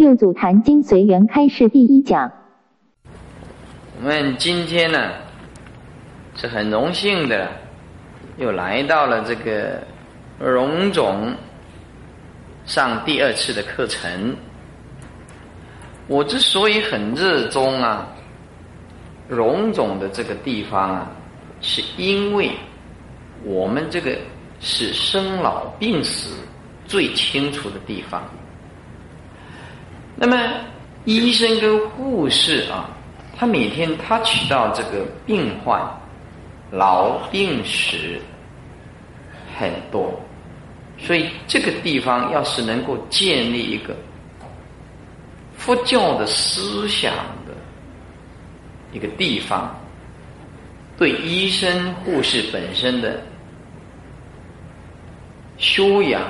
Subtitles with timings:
[0.00, 2.32] 六祖坛经随缘开示第一讲。
[3.98, 5.10] 我们今天呢
[6.36, 7.50] 是很荣幸的，
[8.38, 9.78] 又来到了这个
[10.38, 11.34] 荣总
[12.64, 14.34] 上第二次的课程。
[16.06, 18.08] 我之所以很热衷啊，
[19.28, 21.10] 荣总的这个地方啊，
[21.60, 22.52] 是因为
[23.44, 24.16] 我们这个
[24.60, 26.36] 是生老病死
[26.86, 28.24] 最清楚的地方。
[30.16, 30.36] 那么，
[31.04, 32.90] 医生跟护士啊，
[33.38, 35.80] 他每天他起到这个病患
[36.70, 37.96] 老病死
[39.58, 40.20] 很多，
[40.98, 43.96] 所以这个地方要是能够建立一个
[45.56, 47.14] 佛教的思想
[47.46, 47.54] 的
[48.92, 49.74] 一个地方，
[50.98, 53.22] 对医生护士本身的
[55.56, 56.22] 修养、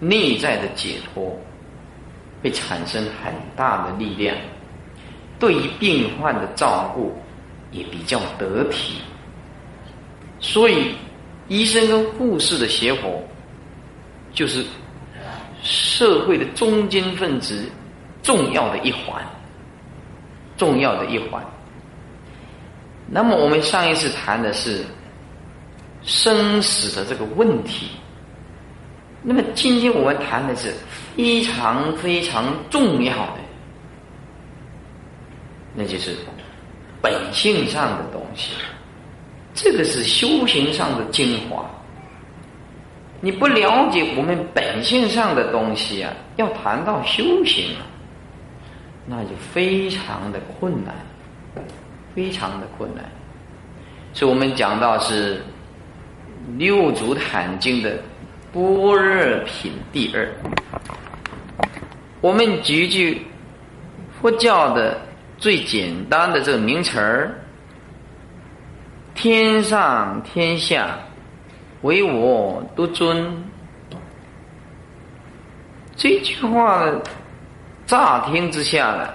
[0.00, 1.38] 内在的解脱。
[2.46, 4.36] 会产生很大的力量，
[5.36, 7.12] 对于病患的照顾
[7.72, 9.00] 也比较得体，
[10.38, 10.94] 所以
[11.48, 13.20] 医生跟护士的协伙
[14.32, 14.64] 就是
[15.64, 17.64] 社会的中间分子，
[18.22, 19.20] 重要的一环，
[20.56, 21.44] 重要的一环。
[23.08, 24.84] 那么我们上一次谈的是
[26.04, 27.88] 生死的这个问题。
[29.28, 30.72] 那么今天我们谈的是
[31.16, 33.40] 非常非常重要的，
[35.74, 36.14] 那就是
[37.02, 38.52] 本性上的东西，
[39.52, 41.68] 这个是修行上的精华。
[43.20, 47.82] 你不了解我们本性上的东西啊，要谈到修行啊，
[49.06, 50.94] 那就非常的困难，
[52.14, 53.04] 非常的困难。
[54.12, 55.42] 所以我们讲到是
[56.56, 57.98] 六祖坛经的。
[58.56, 60.26] 般若品第二，
[62.22, 63.20] 我们举句
[64.18, 64.98] 佛教的
[65.36, 67.34] 最简单的这个名词儿：
[69.14, 70.98] 天上天下
[71.82, 73.44] 唯我独尊。
[75.94, 76.90] 这句话
[77.84, 79.08] 乍听之下呢，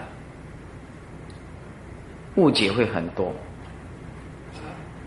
[2.36, 3.34] 误解会很多。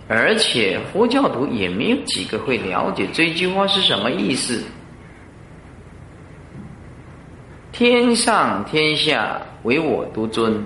[0.06, 4.62] 而且佛教徒也没有几个会了解这句话是什么意思。
[7.72, 10.62] 天上天下唯我独尊，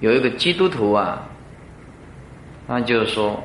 [0.00, 1.22] 有一个基督徒啊，
[2.66, 3.40] 他就说：“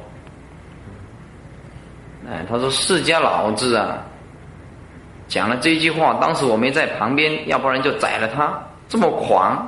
[2.28, 4.04] 哎，他说释迦老子啊，
[5.28, 8.60] 讲了这句话，当时我没在旁边，要不然就宰了他，
[8.90, 9.66] 这么狂。”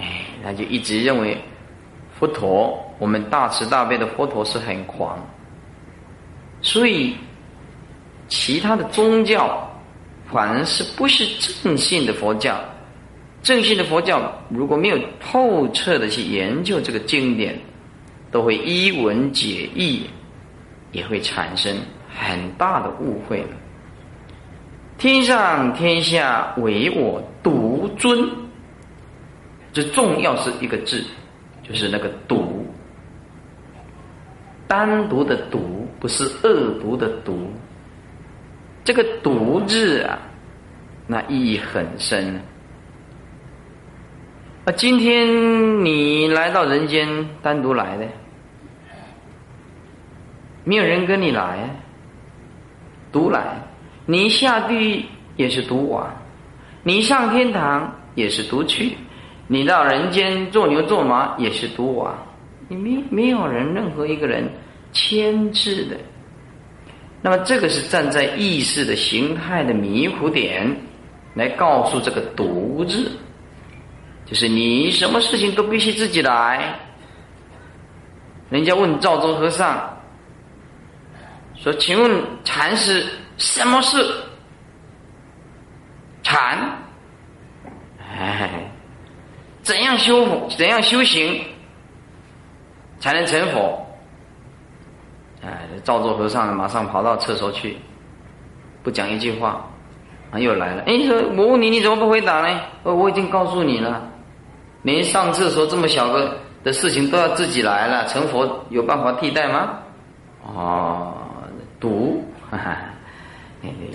[0.00, 1.36] 哎，他就一直认为
[2.18, 2.86] 佛陀。
[3.00, 5.18] 我们大慈大悲的佛陀是很狂，
[6.60, 7.16] 所以
[8.28, 9.68] 其他的宗教
[10.30, 11.26] 反而是不是
[11.64, 12.62] 正信的佛教。
[13.42, 17.58] 正信的佛教如果没有透彻的去研究这个经典，
[18.30, 20.02] 都会一文解义，
[20.92, 21.74] 也会产生
[22.14, 23.42] 很大的误会。
[24.98, 28.28] 天上天下唯我独尊，
[29.72, 31.02] 这重要是一个字，
[31.62, 32.49] 就是那个独。
[34.70, 37.50] 单独的独不是恶毒的毒，
[38.84, 40.16] 这个独字啊，
[41.08, 42.40] 那意义很深。
[44.64, 48.06] 啊，今天你来到人间单独来的，
[50.62, 51.68] 没有人跟你来，
[53.10, 53.56] 独来。
[54.06, 55.04] 你下地狱
[55.34, 56.08] 也是独往，
[56.84, 58.96] 你上天堂也是独去，
[59.48, 62.16] 你到人间做牛做马也是独往。
[62.70, 64.48] 你没没有人任何一个人
[64.92, 65.96] 牵制的，
[67.20, 70.76] 那么这个是站在意识的形态的迷糊点
[71.34, 73.10] 来告诉这个独字，
[74.24, 76.78] 就是你什么事情都必须自己来。
[78.50, 80.00] 人家问赵州和尚
[81.56, 83.04] 说：“请问禅师
[83.36, 83.96] 什么是
[86.22, 86.78] 禅？
[87.98, 88.70] 哎，
[89.60, 91.42] 怎样修复怎样修行？”
[93.00, 93.84] 才能成佛。
[95.42, 97.76] 哎，赵州和尚马上跑到厕所去，
[98.82, 99.64] 不讲一句话，
[100.30, 100.82] 啊，又来了。
[100.86, 102.60] 哎，说我问你，你怎么不回答呢？
[102.82, 104.02] 哦，我已经告诉你了，
[104.82, 109.78] 连上厕所这么小个的事情都要自己来了，成佛有办法替代吗？
[110.44, 111.14] 哦，
[111.80, 112.76] 独，哈哈，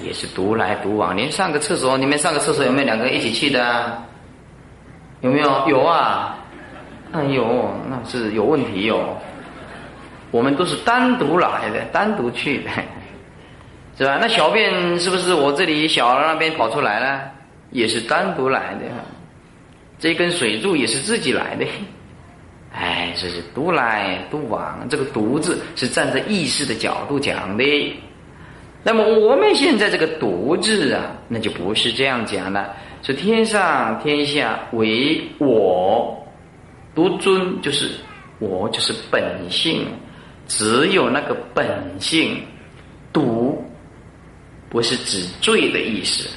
[0.03, 1.15] 也是独来独往。
[1.15, 4.01] 连上个厕所，你们上个厕所有没有两个一起去的？
[5.21, 5.67] 有没有？
[5.67, 6.37] 有啊。
[7.15, 9.17] 哎呦，那是有问题哟！
[10.31, 12.69] 我们都是单独来的，单独去的，
[13.97, 14.17] 是吧？
[14.19, 17.21] 那小便是不是我这里小了，那边跑出来了？
[17.71, 18.81] 也是单独来的，
[19.97, 21.65] 这根水柱也是自己来的。
[22.75, 27.63] 哎，这是独来独往，这个“独”字是站在意识的角度讲的。
[28.83, 36.21] 那么我们现在这个“独”字啊，那就不是这样讲了，是天上天下唯我
[36.95, 37.91] 独尊，就是
[38.39, 39.21] 我就是本
[39.51, 39.85] 性，
[40.47, 41.67] 只有那个本
[41.99, 42.41] 性
[43.13, 43.63] 独，
[44.69, 46.27] 不是指罪的意思，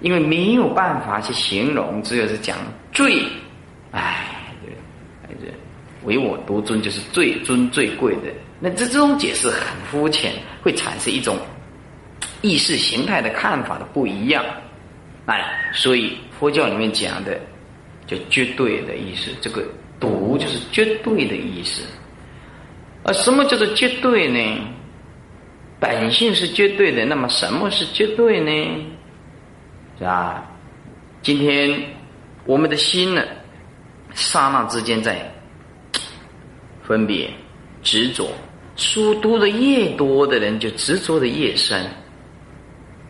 [0.00, 2.56] 因为没有办法去形容，只有是讲
[2.92, 3.22] 罪，
[3.92, 4.32] 哎。
[6.04, 10.32] 唯我独尊就是最尊最贵的，那这这种解释很肤浅，
[10.62, 11.36] 会产生一种
[12.42, 14.44] 意识形态的看法的不一样，
[15.24, 17.36] 哎，所以佛教里面讲的
[18.06, 19.64] 就绝对的意思，这个
[19.98, 21.82] 独就是绝对的意思，
[23.02, 24.60] 而什么叫做绝对呢？
[25.78, 28.86] 本性是绝对的，那么什么是绝对呢？
[29.98, 30.44] 是吧？
[31.22, 31.78] 今天
[32.44, 33.22] 我们的心呢，
[34.14, 35.32] 刹那之间在。
[36.82, 37.28] 分别
[37.82, 38.30] 执着，
[38.76, 41.84] 书读的越多的人，就执着的越深。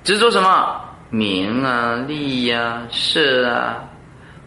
[0.02, 0.80] 执着什么？
[1.10, 3.85] 名啊，利呀，色啊，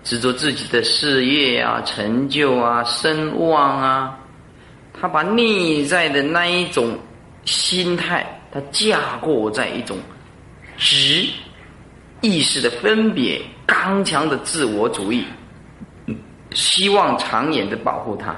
[0.10, 4.18] 执着自己的事业啊，成就啊，声望啊。
[5.00, 6.98] 他把内在的那一种
[7.46, 9.96] 心态，他架构在一种
[10.80, 11.28] 执
[12.22, 15.24] 意识的分别，刚强的自我主义，
[16.56, 18.36] 希望长远的保护他。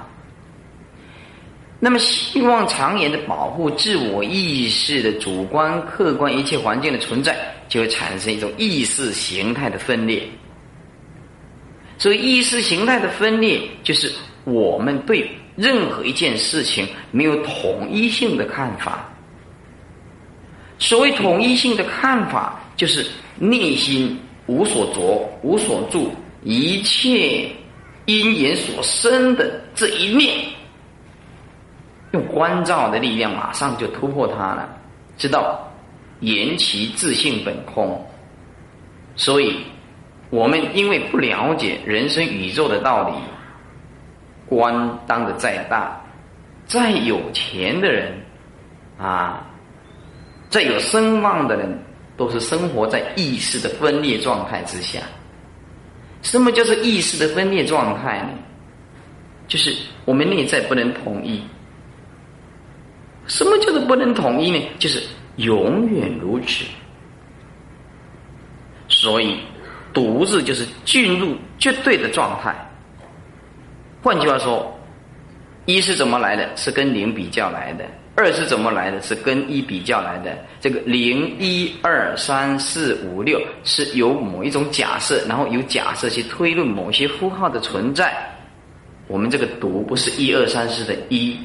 [1.79, 7.33] 那么，希望长远的保护自我意识的主观、客观一切环境的存在，
[7.69, 10.21] 就会产生一种意识形态的分裂。
[12.01, 14.11] 所以，意识形态的分裂就是
[14.43, 19.07] 我们对任何一件事情没有统一性的看法。
[20.79, 23.05] 所谓统一性的看法，就是
[23.37, 26.11] 内心无所着、无所住，
[26.43, 27.47] 一切
[28.07, 30.43] 因缘所生的这一面。
[32.13, 34.67] 用关照的力量，马上就突破它了。
[35.19, 35.71] 知道
[36.21, 38.03] 言其自性本空，
[39.15, 39.55] 所以
[40.31, 43.15] 我们因为不了解人生宇宙的道理，
[44.47, 46.01] 官当的再大、
[46.65, 48.11] 再有钱的人
[48.97, 49.45] 啊，
[50.49, 51.77] 再有声望的人，
[52.15, 55.01] 都是生活在意识的分裂状态之下。
[56.21, 58.29] 什么叫做意识的分裂状态呢？
[59.47, 59.75] 就是
[60.05, 61.43] 我们内在不能统一。
[63.27, 64.65] 什么叫做不能统一呢？
[64.79, 65.03] 就是
[65.35, 66.63] 永远如此。
[68.87, 69.39] 所以，
[69.93, 72.55] 独字就是进入绝对的状态。
[74.01, 74.77] 换句话说，
[75.65, 76.49] 一是怎么来的？
[76.55, 77.85] 是跟零比较来的。
[78.13, 79.01] 二是怎么来的？
[79.01, 80.37] 是跟一比较来的。
[80.59, 88.13] 这个零一二三四五六是由某一种假设，然后有假设去推论某些符号的存在。
[89.07, 91.37] 我们这个独不是一二三四的一。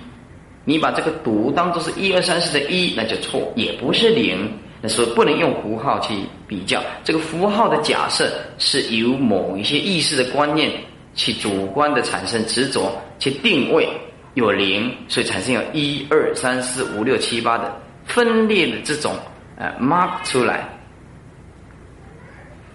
[0.65, 4.51] 你把这个独当做是一二三四的一，那就错，也不是零。
[4.81, 6.15] 那所以不能用符号去
[6.47, 6.83] 比较。
[7.03, 10.71] 这个符号的假设是由某一些意识的观念
[11.15, 13.89] 去主观的产生执着，去定位
[14.35, 17.75] 有零，所以产生有一二三四五六七八的
[18.05, 19.15] 分裂的这种
[19.57, 20.69] 呃 mark 出来。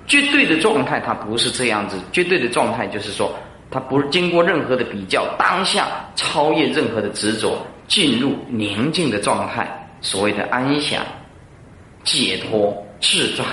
[0.07, 3.31] 绝对的状态它不是这样子，绝对的状态就是说，
[3.69, 7.65] 它不是经过任何的比较，当下超越任何的执着。
[7.87, 9.67] 进入宁静的状态，
[9.99, 11.03] 所谓的安详、
[12.03, 13.43] 解脱、自在，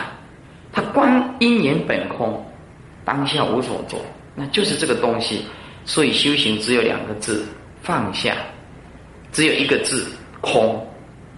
[0.73, 2.45] 他观因缘本空，
[3.05, 3.97] 当下无所着，
[4.35, 5.45] 那就是这个东西。
[5.85, 7.47] 所以修行只有两个字：
[7.83, 8.35] 放下；
[9.33, 10.07] 只有一个字：
[10.43, 10.77] 空；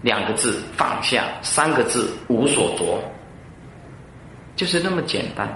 [0.03, 3.01] 两个字：放下；三个字：无所着，
[4.57, 5.49] 就是那么简单。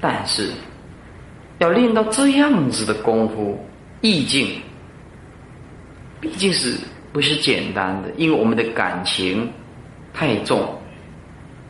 [0.00, 0.50] 但是
[1.58, 3.62] 要练到这样子的功夫，
[4.00, 4.48] 意境。
[6.20, 6.78] 毕竟是
[7.12, 8.10] 不是简单的？
[8.16, 9.52] 因为我们的感情
[10.14, 10.74] 太重。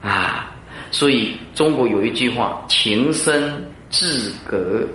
[0.03, 0.53] 啊，
[0.91, 3.53] 所以中国有一句话：“情深
[3.89, 4.87] 自隔”，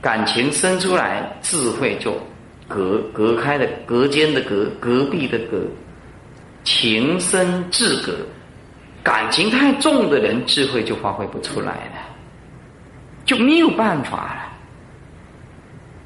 [0.00, 2.14] 感情生出来，智慧就
[2.68, 5.62] 隔隔开的隔间的隔，隔壁的隔，
[6.64, 8.12] 情深自隔，
[9.02, 11.98] 感情太重的人，智慧就发挥不出来了，
[13.24, 14.52] 就没有办法了。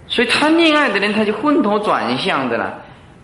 [0.06, 2.81] 所以谈恋爱的人，他就昏头转向的了。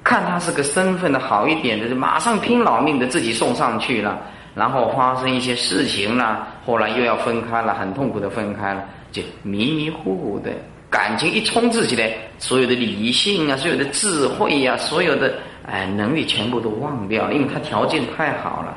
[0.08, 4.18] 看他是个身份的好一点的，就马上拼老命的自己送上去了。
[4.54, 10.50] 然后发生一些事情了，后来又要分开了，很痛苦的分开了，就迷迷糊糊的
[10.88, 15.34] 感情一冲刺起来，所有的理性啊，所有的智慧呀，所有的
[15.66, 18.74] 哎能力全部都忘掉，因为他条件太好了。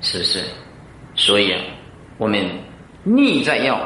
[0.00, 0.38] 是不是？
[1.16, 1.60] 所以啊，
[2.16, 2.48] 我们
[3.02, 3.78] 逆在要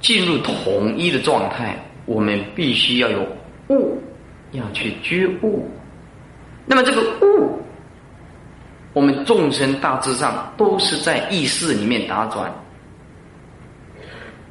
[0.00, 1.76] 进入统一的状态，
[2.06, 3.24] 我们必须要有
[3.68, 4.02] 悟，
[4.52, 5.68] 要去觉悟。
[6.66, 7.58] 那么这个悟，
[8.92, 12.52] 我们众生大致上都是在意识里面打转。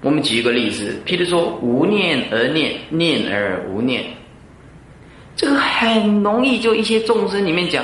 [0.01, 4.03] 我们举一个例子，譬如说无念而念，念而无念，
[5.36, 7.84] 这个很容易就一些众生里面讲。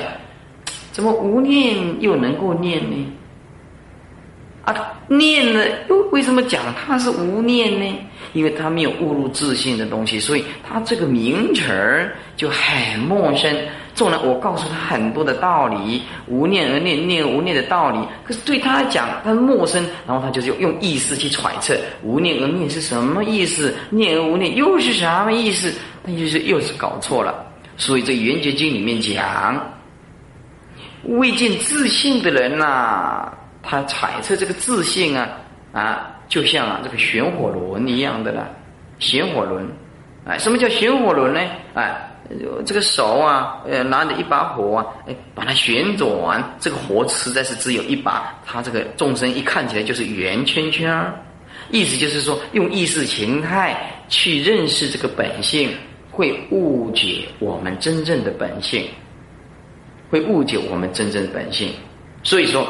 [0.92, 3.12] 怎么无念又能够念呢？
[4.64, 7.98] 啊，念了又为什么讲它是无念呢？
[8.32, 13.54] 因为他没有误入自信的东西，所以他这个名词儿就很陌生。
[13.92, 19.84] 纵然我告诉他很多的道理，无念而念，念无念的道理，可是对他来讲，他陌生。
[20.06, 25.72] 然后他就是用意识去揣测无念而念是什么意思，念而无念又是什么意思？
[26.04, 27.44] 那就是又是搞错了。
[27.76, 29.60] 所以这《圆觉经》里面讲。
[31.04, 33.32] 未见自信的人呐，
[33.62, 35.28] 他揣测这个自信啊
[35.72, 38.48] 啊，就像啊这个旋火轮一样的啦，
[38.98, 39.68] 旋火轮，
[40.24, 41.40] 哎，什么叫旋火轮呢？
[41.74, 42.10] 哎，
[42.64, 51.12] 这个手啊，呃，拿着一把火啊，哎，把它旋转，这个火实在是只有一把，它这个众生一看起来就是圆圈圈儿，
[51.70, 53.76] 意思就是说，用意识形态
[54.08, 55.68] 去认识这个本性，
[56.10, 58.84] 会误解我们真正的本性。
[60.10, 61.70] 会误解我们真正的本性，
[62.24, 62.66] 所以说，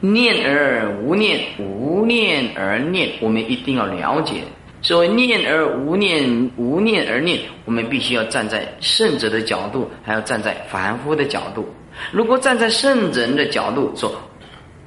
[0.00, 4.36] 念而无念，无念而念，我们一定要了解。
[4.80, 11.68] 所谓念而无念，无念而念，我们必须要站在圣者的角度，还要站在凡夫的角度。
[12.12, 14.12] 如果站在圣人的角度说，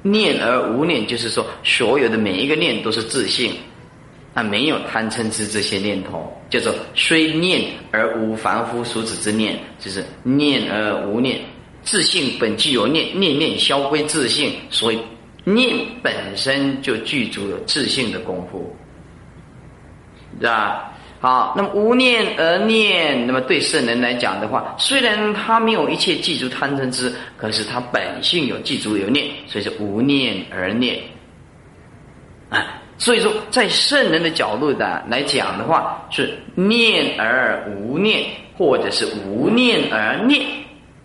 [0.02, 3.52] 念而无念，就是说所有的每一个念都是自信。
[4.34, 11.38] 啊，没有贪嗔痴这些念头，叫做虽念而无凡夫俗子之念，就是念而无念，
[11.82, 14.98] 自信本具有念，念念消归自信，所以
[15.44, 18.74] 念本身就具足有自信的功夫，
[20.40, 20.88] 是吧？
[21.20, 30.98] 好，那么无念而念，那么对圣人来讲的话，虽然他没有一切记住贪嗔痴，可是他本性有记住有念，所以是无念而念，
[32.48, 32.78] 啊。
[32.98, 38.24] 所以说，在圣人的角度的来讲的话，是念而无念，
[38.56, 40.44] 或者是无念而念，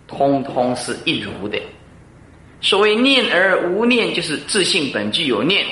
[0.08, 1.56] 通通是一如的。
[2.60, 5.64] 所谓念而无念，就是自性本具有念，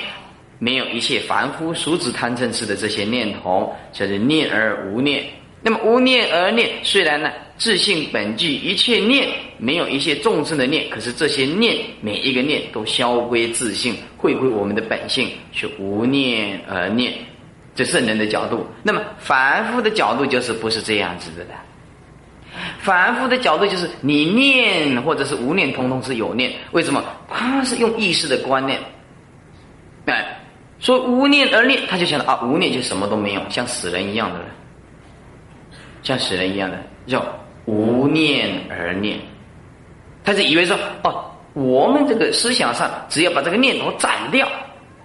[0.59, 5.25] 没有一切凡夫俗子贪嗔痴的这些念头，叫做念而无念。
[5.61, 7.29] 那么无念而念，虽然呢。
[7.57, 9.27] 自性本具一切念，
[9.57, 17.11] 没有一些众生的念，可是这些念每一个念都消归自性，回归我们的本性，是无念而念。
[17.73, 21.55] 这圣人的角度，那么凡夫的角度就是不是这样子的了。
[22.79, 26.51] 反复的角度就是你念或者是无念，通通是有念。
[26.71, 27.03] 为什么？
[27.29, 28.79] 他是用意识的观念，
[30.05, 30.39] 哎，
[30.79, 34.47] 说无念而念，他就想到啊，无念就什么都没有，像死人一样的人，
[36.03, 37.23] 像死人一样的叫。
[37.65, 39.19] 无念而念，
[40.23, 44.47] 他是以为说哦，我们这个思想上只要把这个念头斩掉、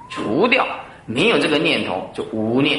[0.08, 0.64] 除掉，
[1.04, 2.78] 没有这个念头就无念。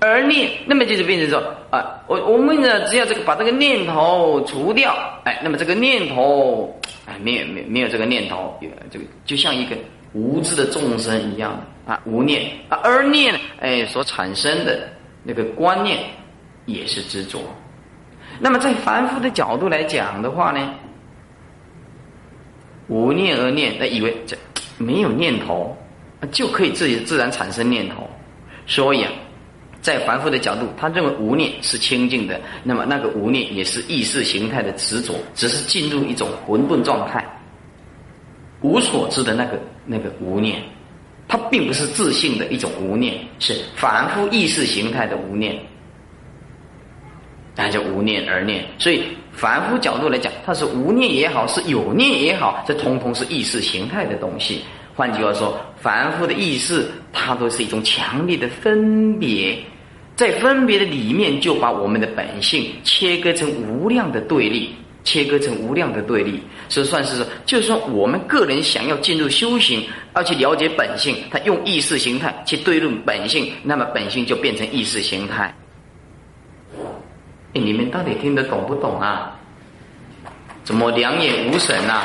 [0.00, 1.38] 而念，那么就是变成说
[1.70, 6.74] 啊，我我们呢只要这个把这个念头除掉，哎，那么这个念头
[7.06, 8.58] 哎，没有没有没有这个念头，
[8.90, 9.76] 这个就像一个
[10.14, 11.52] 无知的众生一样
[11.86, 14.88] 啊，无念啊，而念哎所产生的
[15.22, 15.98] 那个观念
[16.64, 17.38] 也是执着。
[18.38, 20.74] 那么在凡夫的角度来讲的话呢，
[22.88, 24.34] 无念而念，那以为这
[24.78, 25.76] 没有念头，
[26.32, 28.08] 就可以自己自然产生念头。
[28.66, 29.10] 所以啊，
[29.80, 32.40] 在凡夫的角度，他认为无念是清净的。
[32.62, 37.24] 那么那个无念也是意识形态的执着，只是进入一种混沌状态，
[38.60, 40.62] 无所知的那个那个无念，
[41.26, 45.58] 它并不是自信的一种无念，是凡夫意识形态的无念。
[47.56, 54.62] 那叫无念而念，所以凡夫角度来讲，它是无念也好，是有念也好，这通通是意识形态的东西。
[55.00, 59.58] 换句话说，凡夫的意识，它都是一种强烈的分别，
[60.14, 66.38] 在分别的里面，就把我们的本性切割成无量的对立，切割成无量的对立。
[66.68, 75.54] 所以算是说，就算我们个人想要进入修行，要去了解本性，他用意识形态去对论本性，那么本性就变成意识形态。
[77.54, 79.34] 你们到底听得懂不懂啊？
[80.62, 82.02] 怎么两眼无神呐？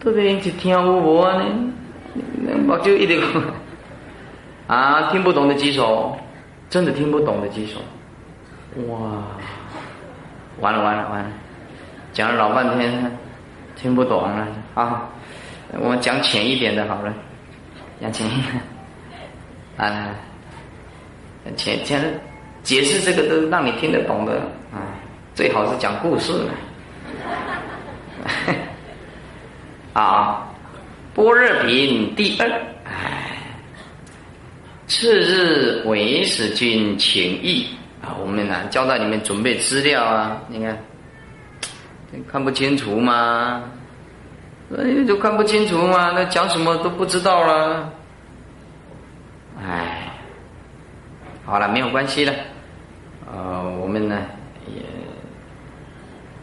[0.00, 1.44] 到底是听无无呢？
[2.68, 3.20] 我就一点
[4.66, 6.16] 啊，听不懂的举手，
[6.70, 7.80] 真的听不懂的举手。
[8.88, 9.22] 哇，
[10.60, 11.30] 完了完了完了，
[12.12, 13.10] 讲了老半天，
[13.74, 15.08] 听不懂了啊！
[15.80, 17.12] 我们讲浅一点的好了，
[18.00, 18.60] 讲浅一点
[19.76, 20.14] 啊，
[21.56, 22.20] 浅浅
[22.62, 24.34] 解释这个都让你听得懂的
[24.72, 24.94] 啊，
[25.34, 26.50] 最好是讲故事了。
[29.96, 30.46] 啊，
[31.14, 32.46] 般若品第二，
[32.84, 33.38] 哎，
[34.86, 37.66] 次日为使君请意
[38.02, 40.78] 啊，我们呢交代你们准备资料啊，你看
[42.30, 43.62] 看不清楚吗？
[44.76, 47.90] 哎，就看不清楚吗，那讲什么都不知道了。
[49.58, 50.12] 哎，
[51.46, 52.34] 好了，没有关系了。
[53.32, 54.20] 呃，我们呢
[54.66, 54.82] 也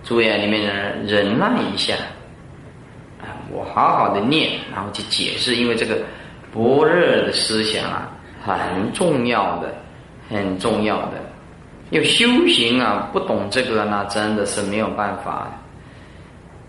[0.04, 0.60] 注意啊，你们
[1.06, 1.94] 忍耐一下。
[3.54, 5.98] 我好好的念，然后去解释，因为这个
[6.52, 8.12] 般若的思想啊，
[8.44, 9.74] 很重要的，
[10.30, 11.22] 很重要的。
[11.92, 15.52] 要修行啊，不懂这个，那真的是没有办法。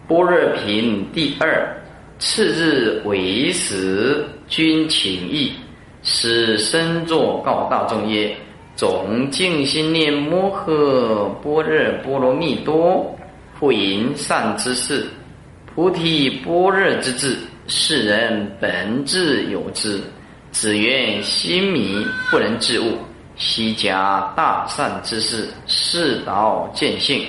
[0.06, 1.74] 般若品第二，
[2.18, 5.52] 次日为时，君请意，
[6.02, 8.36] 使身作告大众曰：
[8.76, 13.16] 总静心念摩诃般若波罗蜜多，
[13.58, 15.06] 复淫善之事，
[15.74, 20.00] 菩提般若之智，世人本自有之，
[20.52, 22.92] 只缘心迷，不能自悟。
[23.36, 27.26] 悉加大善之事，示导见性。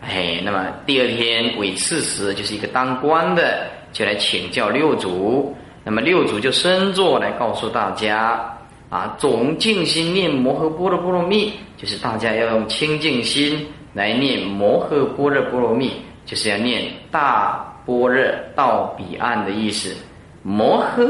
[0.00, 8.52] 哎，那么第二天尾次时，就是一个当官的就来请教六祖，那么六祖就身坐来告诉大家
[8.90, 15.92] 啊，总静心念摩诃般若波罗蜜，就是大家要用清净心来念摩诃般若波罗蜜，
[16.26, 18.22] 就是要念大般若
[18.54, 19.96] 到彼岸的意思。
[20.42, 21.08] 摩诃，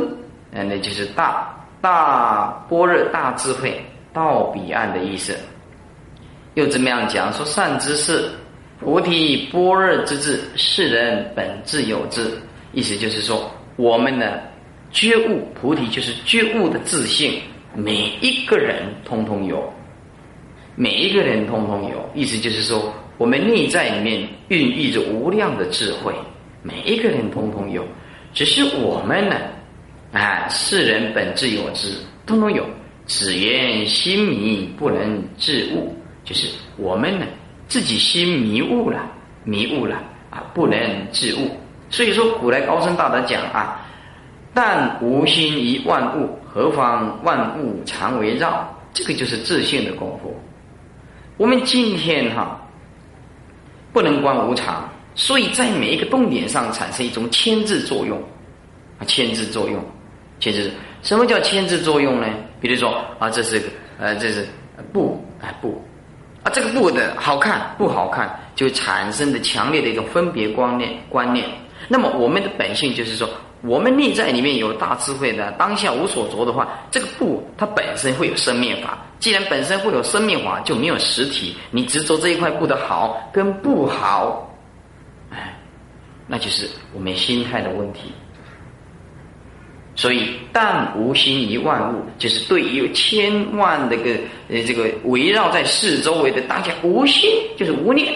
[0.53, 5.35] 嗯，那就是大大般若大智慧到彼岸的意思。
[6.55, 7.33] 又怎么样讲？
[7.33, 8.31] 说善知识。
[8.79, 12.31] 菩提般若之智，世人本自有之。
[12.73, 14.39] 意思就是说，我们呢
[14.91, 17.41] 觉悟菩提，就是觉悟的自信，
[17.75, 19.73] 每一个人通通有，
[20.75, 22.11] 每一个人通通有。
[22.15, 26.15] 意思就是说，我们内在里面孕育着无量的智慧，
[26.63, 27.87] 每一个人通通有。
[28.33, 29.37] 只是我们呢，
[30.13, 31.93] 啊，世人本自有之，
[32.27, 32.65] 通通有，
[33.07, 35.95] 只缘心迷，不能自悟。
[36.25, 37.27] 就是我们呢。
[37.69, 39.11] 自己心迷雾了，
[39.43, 39.97] 迷雾了
[40.31, 40.79] 啊，不能
[41.11, 41.51] 自悟。
[41.91, 43.85] 所以说，古来高僧大德讲啊，
[44.55, 48.73] 但无心于万物，何妨万物常围绕？
[48.93, 50.33] 这个就是自信的功夫。
[51.37, 52.65] 我们今天哈，
[53.97, 58.23] 不能观无常，所以在每一个动点上产生一种牵制作用
[58.99, 59.83] 啊，牵制作用，
[60.39, 60.71] 牵制。
[61.03, 62.27] 什么叫牵制作用呢？
[62.61, 63.59] 比如说啊，这是
[63.99, 64.47] 呃，这是
[64.93, 65.83] 布啊布。
[66.43, 71.49] 啊，这个布的好看不好看，就产生的强烈的一种分别观念观念。
[71.89, 73.27] 那么我们的本性就是说，
[73.63, 79.06] 我们内在里面有大智慧的当下无所着的话，这个布它本身会有生灭法。
[79.19, 81.57] 既然本身会有生命法，就没有实体。
[81.71, 84.55] 你执着这一块布的好跟不好，
[85.31, 85.57] 哎，
[86.27, 88.13] 那就是我们心态的问题。
[89.95, 94.11] 所以，但无心于万物，就是对于千万的个
[94.51, 98.13] 呃这个围绕在四周围的当下无心，就是无念。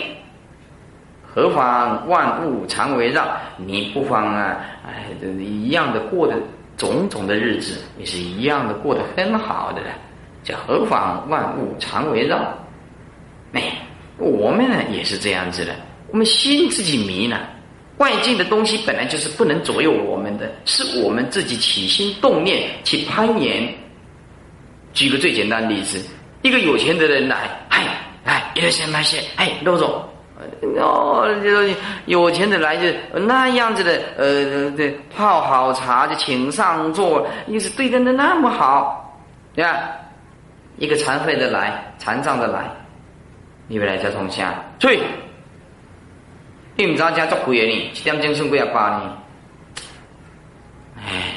[1.33, 3.27] 何妨万物常围绕？
[3.57, 5.07] 你不妨啊，哎，
[5.39, 6.35] 一样的过的
[6.77, 9.81] 种种的日子，也是一样的过得很好的。
[10.53, 12.39] 何妨万物常围绕？
[13.53, 13.63] 哎，
[14.19, 15.75] 我们呢也是这样子的，
[16.11, 17.39] 我们心自己迷呢。
[17.99, 23.71] 外境的东西本来就是不能左右我们的，是我们自己起心动念去攀岩。
[24.95, 26.03] 举个最简单的例子，
[26.41, 27.37] 一个有钱的人来，
[27.69, 27.87] 哎
[28.25, 30.03] 哎，一个先买些，哎，罗总，
[30.79, 31.29] 哦，
[32.07, 32.87] 有钱的来就
[33.21, 39.21] 那样子的，呃，对，泡好茶就请上座，又是对待的那么好，
[39.55, 39.91] 对吧？
[40.81, 42.69] 一个残废的来，残障的来，
[43.69, 44.99] 你们来叫同乡，去。
[46.75, 47.91] 你唔知家做贵的呢？
[47.95, 49.17] 一点钟算几啊八呢？
[50.97, 51.35] 哎，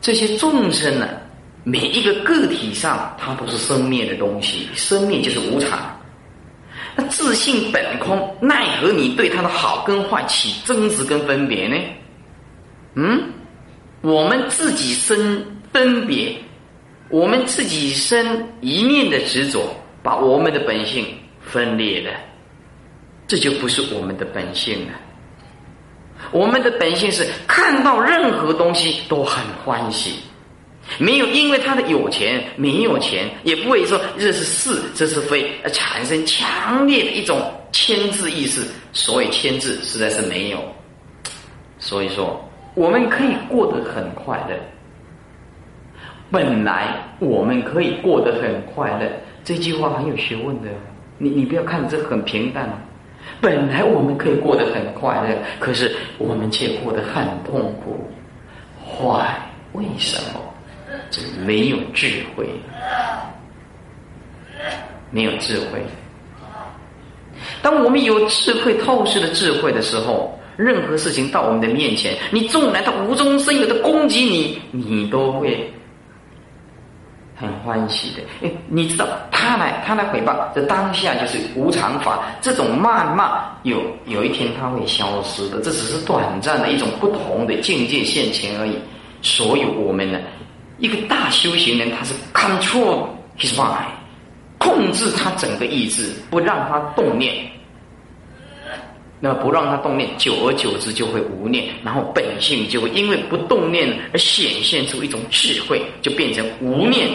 [0.00, 1.08] 这些众生呢，
[1.62, 5.78] 每一个个体上，它都是生灭的东西，生灭就是无常。
[6.96, 11.76] 那自信本空，奈何你对他的好跟坏起争执跟分别呢？
[12.94, 13.22] 嗯，
[14.00, 16.36] 我们自己生分别，
[17.08, 21.06] 我们自己生一念的执着，把我们的本性
[21.40, 22.10] 分裂了。
[23.28, 24.92] 这就不是我们的本性了。
[26.32, 30.14] 我们的本性是看到任何东西都很欢喜，
[30.98, 38.62] 没有因为他的有钱没有钱，也不会说这是是这是非，而产生强烈的一种牵制意识。
[38.92, 40.58] 所以牵制实在是没有。
[41.78, 42.42] 所以说，
[42.74, 44.56] 我们可以过得很快乐。
[46.30, 49.08] 本来我们可以过得很快乐，
[49.44, 50.68] 这句话很有学问的。
[51.18, 52.68] 你你不要看这很平淡。
[53.40, 58.08] 本来我们可以过得很快乐，可是我们却过得很痛苦。
[58.84, 59.38] 坏，
[59.72, 60.40] 为什么？
[61.10, 62.46] 这没有智慧，
[65.10, 65.80] 没有智慧。
[67.62, 75.70] 当我们有智慧透视的智慧的时候，任何事情到我们的面前，你纵然他无中生有的攻击你，你都会。
[77.38, 82.20] 很欢喜的，哎，你知道他来，他来回报，这当下就是无常法。
[82.40, 88.78] 这种谩骂有有一天他会消失的，这只是短暂的一种不同的境界现前而已。
[89.20, 90.18] 所以我们呢，
[90.78, 93.06] 一个大修行人，他是 control
[93.38, 93.84] his mind，
[94.58, 97.34] 控制他整个意志，不让他动念。
[99.18, 107.08] 那不让他动念，久而久之就会无念，然后本性就会因为不动念而显现出一种智慧，就变成无念，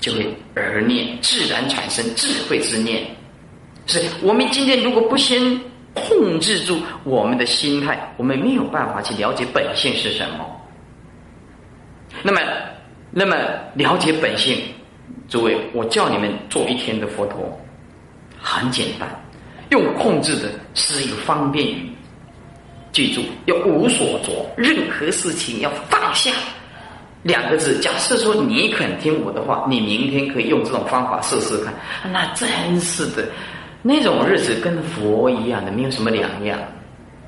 [0.00, 3.04] 就会而念，自然产生智慧之念。
[3.86, 5.60] 是我们今天如果不先
[5.94, 10.44] 控制住我们的心态，我们没有办法去了解本性是什么。
[12.24, 12.40] 那么，
[13.12, 13.36] 那么
[13.74, 14.58] 了解本性，
[15.28, 17.56] 诸位，我叫你们做一天的佛陀，
[18.40, 19.08] 很简单。
[19.70, 21.76] 用控制的是一个方便，
[22.92, 26.30] 记住要无所着，任何事情要放下
[27.22, 27.78] 两个字。
[27.80, 31.74] 假设说你肯听我的话，你明天可以用这种方法试试看。
[32.12, 32.48] 那真
[32.80, 33.28] 是的，
[33.82, 36.58] 那种日子跟佛一样的，没有什么两样。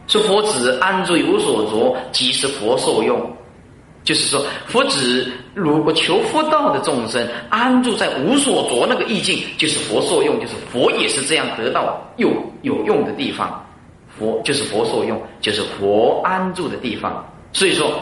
[0.07, 3.21] 说佛子安住有所着，即是佛受用。
[4.09, 12.31] 就是说，佛指如果求佛道的众生安住在无所着那个意境，就是佛受用，就是佛也是这样得到有
[12.63, 13.63] 有用的地方。
[14.19, 17.23] 佛就是佛受用，就是佛安住的地方。
[17.53, 18.01] 所以说，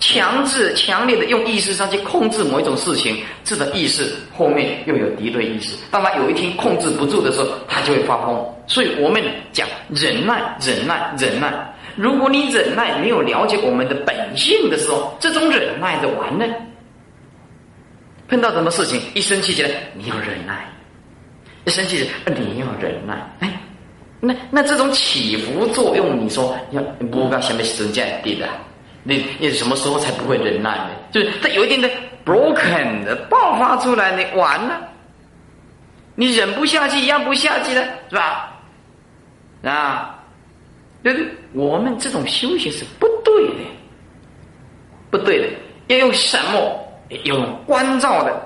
[0.00, 5.76] 强制、强烈的用意识上去控制某一种事情，这个意识后面又有敌对意识。
[5.90, 8.42] 当他有一天控制不住的时候，他就会发疯。
[8.66, 11.52] 所以我们讲忍耐、忍耐、忍耐。
[11.96, 16.46] 如果你忍耐没有了解我们的本性的时候，这种忍耐的完了。
[18.28, 20.54] 碰到什么事情一生气起来，你要忍耐；
[21.66, 23.14] 一生气起来，你要忍耐。
[23.40, 23.60] 哎，
[24.20, 28.48] 那那这种起伏作用，你说要不要下面增加一点的？
[29.02, 30.90] 你你什么时候才不会忍耐呢？
[31.10, 31.90] 就是它有一点的
[32.24, 34.80] broken 的爆发出来，你完了，
[36.14, 38.50] 你忍不下去，压不下去了，是吧？
[39.64, 40.18] 啊。
[41.04, 43.54] 就是，我们这种修行是不对的，
[45.10, 45.48] 不对的。
[45.88, 46.78] 要用什么？
[47.24, 48.40] 用关照的、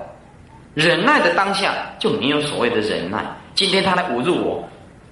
[0.73, 3.23] 忍耐的当下，就没有所谓的忍耐。
[3.55, 4.67] 今天他来侮辱我，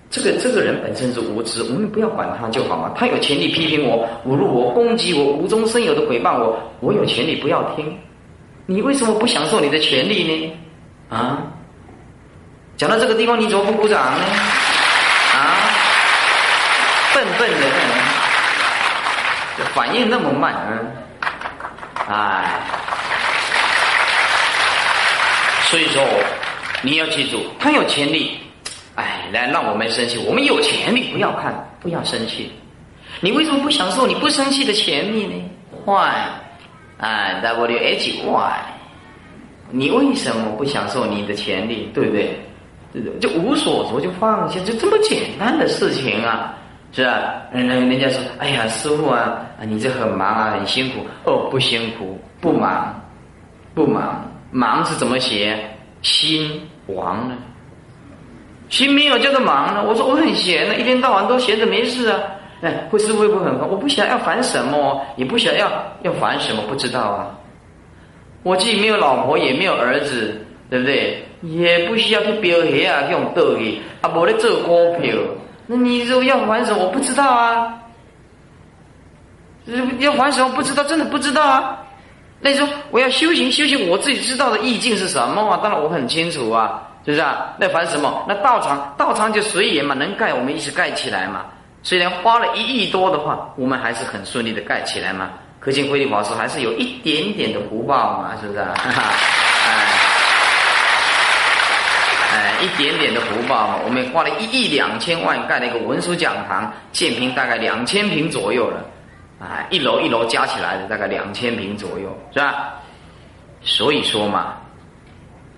[0.10, 2.92] 这个这个人本身是无知，我们不要管他就好嘛。
[2.98, 7.98] 他有权利批评我、侮辱我、攻击我、无中生有的诽谤我，我有权利不要听。
[8.66, 10.52] 你为什么不享受你的权利呢？
[11.10, 11.44] 啊？
[12.76, 14.26] 讲到这个地方，你怎么不鼓掌呢？
[19.76, 20.88] 反应那么慢，嗯，
[22.08, 22.60] 哎，
[25.64, 26.02] 所以说
[26.82, 28.40] 你要记住，他有潜力，
[28.96, 32.50] 哎，来让我们生气，我们有潜力，不要看，不要生气。
[33.20, 35.34] 你为什么不享受你不生气的潜力呢
[35.84, 36.24] ？Why？
[37.00, 38.66] 哎，W H Y？
[39.72, 41.92] 你为什么不享受你的潜力？
[41.94, 42.40] 对不对？
[43.20, 46.54] 就无所着，就放下，就这么简单的事情啊。
[46.96, 51.06] 是啊，人人人家说，哎呀，师傅啊，你这很忙啊，很辛苦。
[51.26, 52.96] 哦，不辛苦，不忙，
[53.74, 55.60] 不忙，忙是怎么写？
[56.02, 57.36] 心亡呢，
[58.70, 59.84] 心没有叫做忙呢。
[59.86, 62.18] 我说我很闲呢，一天到晚都闲着没事啊。
[62.62, 63.68] 哎，会师傅会不会很烦？
[63.68, 65.70] 我不想要烦什么，也不想要
[66.04, 67.38] 要烦什么，不知道啊。
[68.44, 71.22] 我既没有老婆，也没有儿子，对不对？
[71.42, 75.14] 也不需要去标鞋啊，这种道理啊，无咧做股票。
[75.68, 76.84] 那你说要还什么？
[76.84, 77.82] 我不知道啊。
[80.00, 80.50] 要还什么？
[80.56, 81.78] 不知道，真的不知道啊。
[82.40, 85.60] 那你说我要修行，修行我自己知道的意境是什么啊？
[85.64, 87.56] 当然我很清楚啊，是不是啊？
[87.58, 88.24] 那还什么？
[88.28, 91.46] 那道场，道场就随缘嘛，能盖我们一起盖起来嘛。
[91.82, 95.30] 虽然花了一亿多的话，我们还是很顺利的盖起来嘛。
[95.60, 98.76] 可见慧律法师还是有一点点的福报嘛，是不是啊？
[98.76, 99.02] 哈 哈
[102.36, 102.52] 哎。
[102.64, 108.84] 一点点的福报嘛，我们花了一亿两千万盖了一个文殊讲堂，建平大概两千平左右了，
[109.40, 112.74] 啊，一楼一楼加起来的大概两千平左右，是吧？
[113.62, 114.58] 所以说嘛，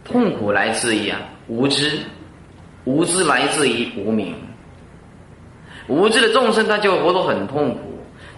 [0.04, 1.98] 痛苦来自于啊无知，
[2.84, 4.36] 无知来自于无明。
[5.88, 7.87] 无知的众生他就活得很痛苦。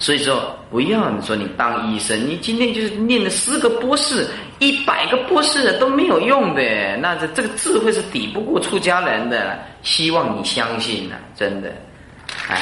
[0.02, 4.26] 所以说，不要你说你当医生，你今天就是念了十个博士、
[4.60, 9.60] 一百个博士都没有用的，那这这个智慧是抵不过出家人的。
[9.84, 11.70] 希望你相信呐，真的，
[12.48, 12.62] 哎。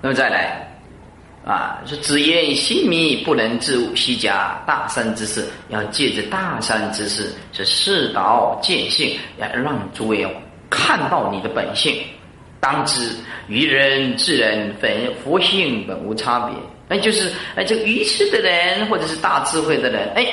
[0.00, 0.66] 那么再来，
[1.46, 10.26] 啊，说只言心迷不能自悟，虚假大善之事，要借着大善之事，是世道见性，要让诸位。
[10.74, 11.96] 看到你的本性，
[12.58, 13.14] 当知
[13.46, 14.90] 愚人智人本
[15.22, 16.56] 佛性本无差别。
[16.88, 20.26] 那就是哎，这个愚痴的人或者是大智慧的人，哎，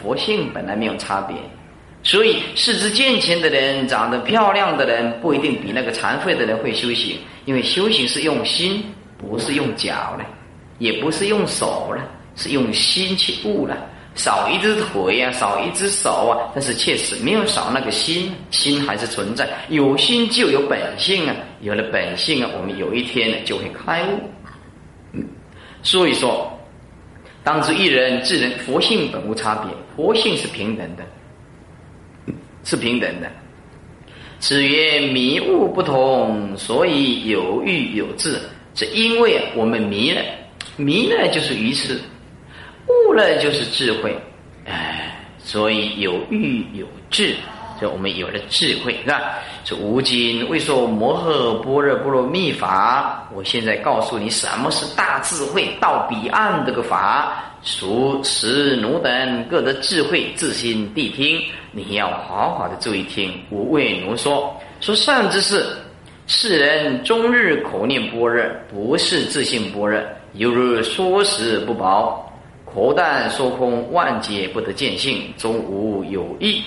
[0.00, 1.36] 佛性本来没有差别。
[2.04, 8.84] 所以四肢健全的人、长得漂亮的人，不一定比那个残废的人会修行，因为修行是用心，
[9.18, 10.24] 不是用脚了，
[10.78, 12.02] 也不是用手了，
[12.36, 13.76] 是用心去悟了。
[14.18, 19.48] 少一只腿啊，少一只手啊，但是确实没有少那个心，心还是存在。
[19.68, 24.18] 有心就有本性啊，有了本性啊，我们有一天呢就会开悟。
[25.12, 25.24] 嗯，
[25.84, 26.52] 所以说，
[27.44, 31.04] 当知一人智人，佛性本无差别，佛性是平等的，
[32.64, 33.30] 是平等的。
[34.40, 38.36] 此曰迷悟不同，所以有欲有智，
[38.74, 40.20] 是因为我们迷了，
[40.76, 42.00] 迷了就是愚痴。
[42.88, 44.16] 悟了就是智慧，
[44.64, 47.34] 哎，所以有欲有智，
[47.80, 49.34] 就我们有了智慧，是吧？
[49.64, 61.38] 是无今为说摩诃般若波罗蜜法，我现在告诉你什么是大智慧，到彼岸这个法，俗持奴等各的智慧，自心谛听，
[61.72, 63.30] 你要好好的注意听。
[63.50, 65.66] 我为奴说，说善之事，
[66.26, 70.00] 世人终日口念般若，不是自性般若，
[70.32, 72.24] 犹如说食不饱。
[72.78, 76.62] 不但说空，万劫不得见性，终无有益。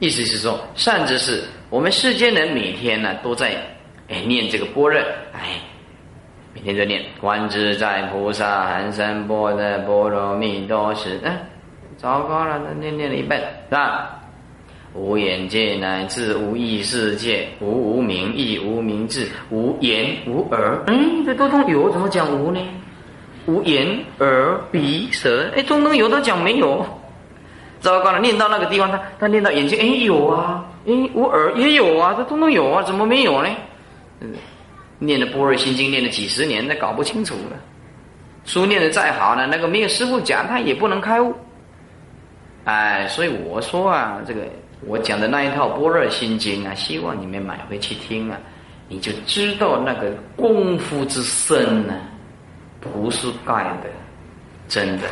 [0.00, 3.54] 意思是说，善知识，我们世间人每天呢都在
[4.08, 4.98] 哎念这个般若，
[5.32, 5.60] 哎，
[6.52, 11.32] 每天在念观自在菩萨含三波的波罗蜜多时，嗯，
[11.96, 14.20] 糟糕了，那念念了一半是吧？
[14.94, 22.60] 无眼界乃至无意识界，无无明亦无明智，无言无耳，嗯，这都通有，怎么讲无呢？
[23.46, 26.84] 无眼、耳、鼻、舌，哎，中东有的讲没有，
[27.80, 33.48] 糟糕了，念到那个地方，他他念到眼睛，哎，有啊，哎，无耳也有啊，这中东有啊，怎么没有呢？
[34.20, 34.32] 嗯，
[34.98, 37.56] 念的般若心经念了几十年，那搞不清楚了。
[38.44, 41.34] 书念的再好呢，那个没有师傅讲，他也不能开悟。
[42.64, 44.40] 哎，所以我说啊，这个
[44.86, 48.38] 我讲的那一套般若心经啊，希望你们买回去听啊，
[48.88, 51.94] 你就知道那个功夫之深呢。
[52.92, 53.90] 不是盖的，
[54.68, 55.08] 真的。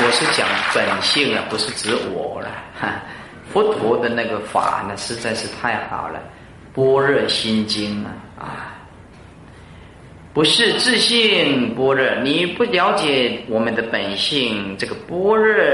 [0.00, 2.48] 我是讲本性啊，不是指我了。
[3.52, 6.20] 佛陀的那个法呢，实在是太好了，
[6.76, 8.76] 《般若心经》啊，啊，
[10.34, 15.64] 不是自信般若，你不了解我们的本性，这个般若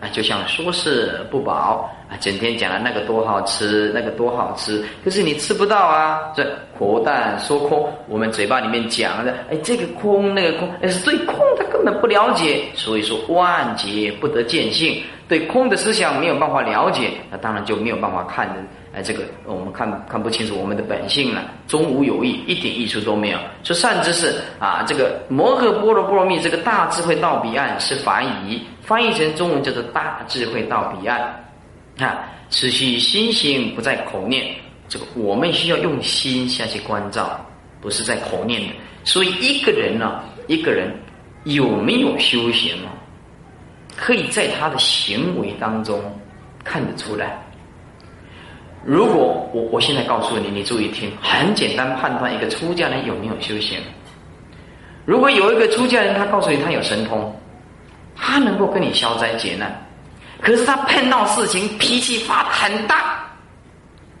[0.00, 1.90] 啊，就像说是不饱。
[2.10, 6.32] 啊，整天讲的那个多好吃，那个多好吃，可是你吃不到啊！
[6.34, 6.44] 这
[6.76, 18.56] 活蛋说空，我们嘴巴里面讲的，哎，这个空那个空，哎是最空的根本不了解，所以说万劫不得见性，对空的思想没有办法了解，那当然就没有办法看的，
[18.92, 23.38] 哎，这个我们看看不清楚我们的本性了，终无有益，一点益处都没有。
[23.62, 31.18] 说善知识啊，这个摩诃般若波罗蜜这个大智慧到彼岸是梵语，翻译成中文叫做大智慧到彼岸。
[31.98, 34.54] 啊，持续心行不在口念，
[34.86, 37.40] 这个我们需要用心下去关照，
[37.80, 38.68] 不是在口念的。
[39.04, 40.94] 所以一个人呢，一个人
[41.44, 42.92] 有没有修行啊，
[43.96, 46.00] 可以在他的行为当中
[46.62, 47.40] 看得出来。
[48.84, 53.78] 如果我我现在告诉你，你注意听，很简单判断一个出家人有没有修行。
[55.04, 57.34] 如果有一个出家人，他告诉你他有神通，
[58.14, 59.86] 他能够跟你消灾解难。
[60.40, 63.26] 可是他碰到事情脾气发的很大，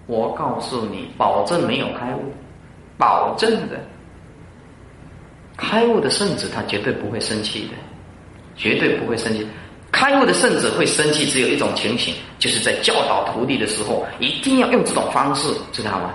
[0.06, 2.32] 我告诉你，保证没有开悟，
[2.98, 3.80] 保证的。
[5.60, 7.74] 开悟的圣子他绝对不会生气的，
[8.56, 9.46] 绝对不会生气。
[9.92, 16.14] 开悟的圣子会生气，只有一种情形，就是在教导徒弟的时候，一定要用这种方式，知道吗？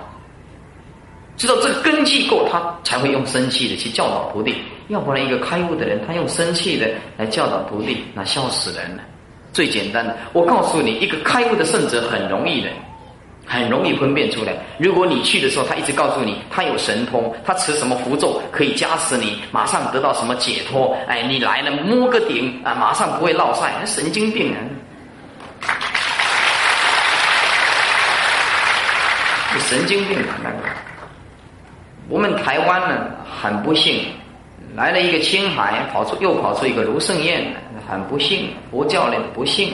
[1.36, 4.54] 知道这个根基够，他才会用生气的去教导徒弟。
[4.88, 9.02] 要不然，一个开悟的人，他用生气的来教导徒弟，那笑死人了。
[9.52, 12.68] 最简单的，我告诉你，一个开悟的圣者很容易的，
[13.46, 14.52] 很容易分辨出来。
[14.76, 20.96] 如果你去的时候，他一直告诉你他有神通，他持什么符咒可以加持你，马上得到什么解脱。
[21.06, 24.58] 哎，你来了摸个顶啊，马上不会落晒，神经病啊！
[29.58, 30.36] 神经病啊！
[30.44, 30.56] 那个，
[32.08, 33.06] 我们台湾呢
[33.40, 34.04] 很不幸，
[34.74, 37.42] 来了一个青海，跑出又跑出一个卢胜彦，
[37.88, 39.72] 很不幸，佛教的不幸。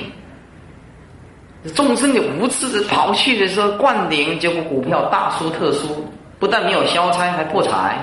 [1.71, 6.05] 众生的无知的跑去的时候灌顶，结果股票大输特输，
[6.39, 7.99] 不但没有消灾，还破财。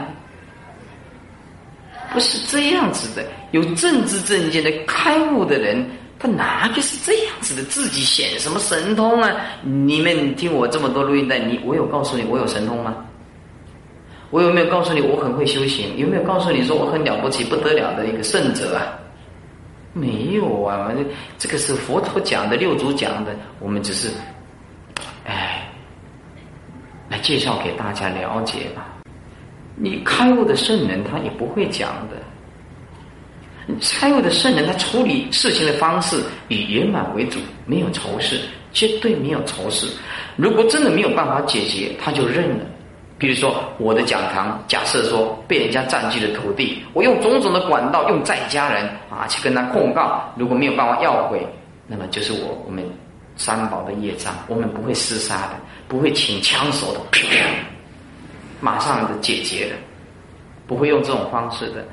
[2.14, 5.86] 不是这样子的，有政治正见的开悟的人，
[6.18, 7.62] 他哪个是这样子的？
[7.64, 9.32] 自己显什么神通啊？
[9.62, 12.96] 你们听我这么多录音带，你我有告诉你我有神通吗？
[14.32, 15.96] 我有没有告诉你我很会修行？
[15.98, 18.88] 有没有告诉你说我很了不起、不得了的一个圣者啊？
[19.94, 20.92] 没有啊，
[21.38, 24.10] 这个是佛陀讲的，六祖讲的，我们只是，
[25.26, 25.68] 哎，
[27.10, 28.88] 来介绍给大家了解吧。
[29.76, 32.18] 你开悟的圣人，他也不会讲的。
[33.98, 38.42] 开悟的圣人，他处理事情的方式以圆满为主，没有仇视，
[38.74, 39.88] 绝对没有仇视。
[40.36, 42.66] 如果真的没有办法解决，他就认了。
[43.20, 51.46] 比如说，我的讲堂，假设说被人家占据了土地，我用种种的管道，用在家人啊去跟他控告，如果没有办法要回，
[51.86, 52.82] 那么就是我我们
[53.36, 55.56] 三宝的业障，我们不会厮杀的，
[55.90, 57.00] 不会请枪手的，
[58.62, 59.76] 马上的解决了，
[60.66, 61.86] 不会用这种方式的。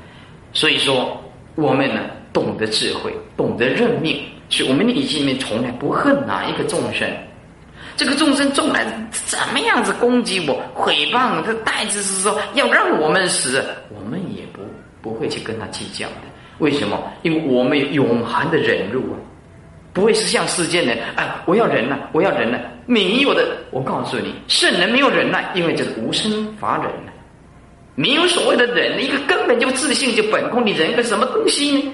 [0.53, 1.21] 所以说，
[1.57, 7.11] 我们呢懂得智慧，懂得认命，是我们内心里面从来不恨哪一个众生。
[7.97, 14.61] 这个众生纵然怎么样子攻击我、诽谤，他代之是说要让我们死，我们也不
[15.01, 16.15] 不会去跟他计较的。
[16.59, 17.03] 为什么？
[17.23, 19.17] 因为我们有永恒的忍辱啊，
[19.93, 22.63] 不会是像世间人啊，我要忍耐，我要忍耐。
[22.87, 27.13] 没有的，我告诉你，圣人没有忍耐，因为这是无生法忍呢，
[27.95, 31.93] 没有所谓的忍，一个根本就自信就本空，你忍个什么东西呢？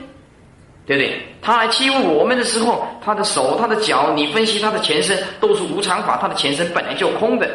[0.92, 1.22] 对不对？
[1.40, 7.48] 他来欺负我们的时候，他的手、他的脚，你分析他的前身都是无常法，他的前身本来就空的。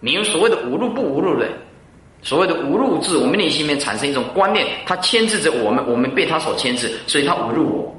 [0.00, 1.46] 你有所谓的无入不无入的，
[2.22, 7.94] 所谓的无入智，我们内心里面产生一种观念，他牵制着我们，我们被他所牵制，所以他侮辱我。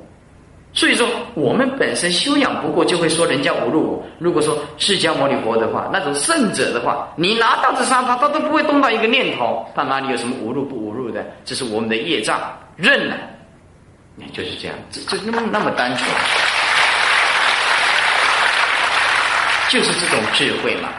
[0.71, 4.03] 所以说，我们本身修养不过，就会说人家侮辱我。
[4.17, 11.25] 如果说释迦牟尼佛的话，那种圣者的话，你拿刀子杀他，他都不会动到一个念头，他哪里有什么无入不无入的？
[11.43, 12.39] 这是我们的业障，
[12.77, 13.17] 认了。
[14.33, 16.09] 就是这样，这这那么那么单纯，
[19.69, 20.89] 就是这种智慧嘛。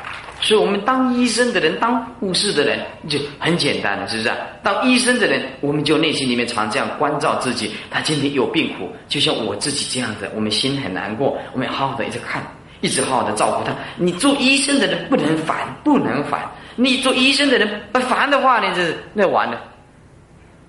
[0.43, 4.33] 所以，我们当医生的人，当护士的人，就很简单了，是不是？
[4.63, 7.75] 当医生的人，我们就内心里面常这样关照自己。
[7.91, 12.43] 他今天有病苦，就像我自己这样子，我们心很难过，我们要好好的一直看，
[12.81, 13.75] 一直好好的照顾他。
[13.97, 16.41] 你做医生的人不能烦，不能烦。
[16.75, 19.61] 你做医生的人不烦的话呢，这那完了。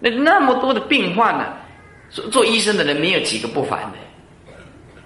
[0.01, 1.45] 那那么多的病患呢？
[2.12, 3.97] 做做医生的人没有几个不烦的，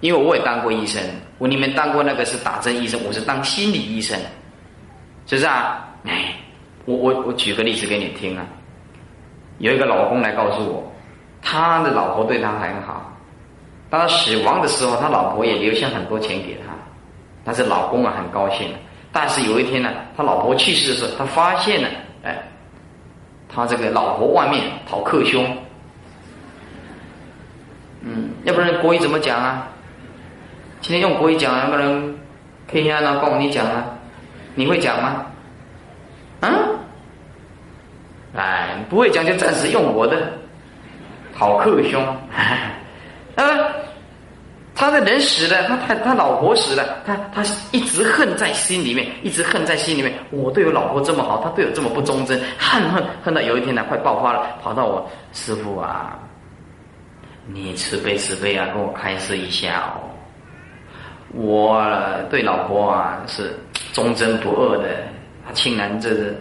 [0.02, 1.00] 因为我也当过医生，
[1.38, 4.20] 我你们当过那个是打针医生，我是当心理医生，
[5.28, 5.88] 是不是啊？
[6.04, 6.34] 哎，
[6.86, 8.44] 我我我举个例子给你听啊，
[9.60, 10.92] 有一个老公来告诉我，
[11.44, 13.16] 他的老婆对他很好，
[13.90, 16.74] 当他死亡的时候，他老婆也留下很多钱给他，
[17.44, 18.68] 但是老公啊很高兴，
[19.12, 21.90] 但是有一天呢，他老婆去世的时候，他发现了，
[22.24, 22.36] 哎，
[23.48, 25.46] 他这个老婆外面讨克兄。
[28.08, 29.68] 嗯，要不然国语怎么讲啊？
[30.80, 32.16] 今天用国语讲，要不然
[32.72, 33.84] 可以让老公你讲啊？
[34.54, 35.26] 你会讲吗？
[36.42, 36.50] 啊？
[38.36, 40.18] 哎，不会讲就暂时用我的，
[41.34, 42.00] 好克兄。
[43.36, 43.44] 啊，
[44.76, 47.42] 他的人死了，他他他老婆死了，他他
[47.72, 50.14] 一直恨在心里面，一直恨在心里面。
[50.30, 56.20] 我对我老婆这么好，他对我这么不忠贞，恨恨恨到有一天呢，快爆发了，跑到我师傅啊。
[57.48, 60.10] 你慈悲慈悲啊，跟我开示一下哦。
[61.34, 61.86] 我
[62.30, 63.54] 对老婆啊是
[63.94, 64.90] 忠贞不二的，
[65.46, 66.36] 他竟然这是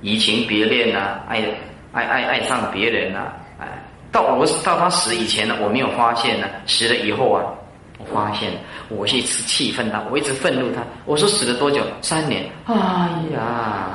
[0.00, 1.44] 移情别恋呐，爱
[1.92, 3.66] 爱爱爱上别人呐，哎，
[4.12, 7.42] 到我到他死以前呢，我没有发现呢，死了以后啊，
[7.98, 8.52] 我发现，
[8.88, 11.82] 我一直气愤他，我一直愤怒他，我说死了多久？
[12.00, 12.44] 三年。
[12.66, 12.74] 哎
[13.34, 13.90] 呀，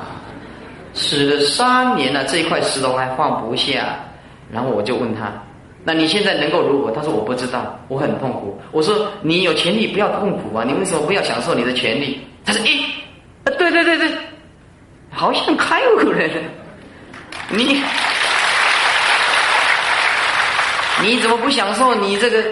[0.92, 3.96] 死了三年了，这一块石头还放不下，
[4.52, 5.32] 然后我就问他。
[5.84, 6.90] 那你现在能够如何？
[6.92, 8.60] 他说我不知道，我很痛苦。
[8.70, 12.20] 我说你有权利不要痛苦啊，你为什么不要享受你的权利？
[12.44, 12.84] 他说：诶，
[13.44, 14.10] 对对对对，
[15.10, 16.28] 好像开悟了。
[17.48, 17.82] 你
[21.02, 22.44] 你怎么不享受你这个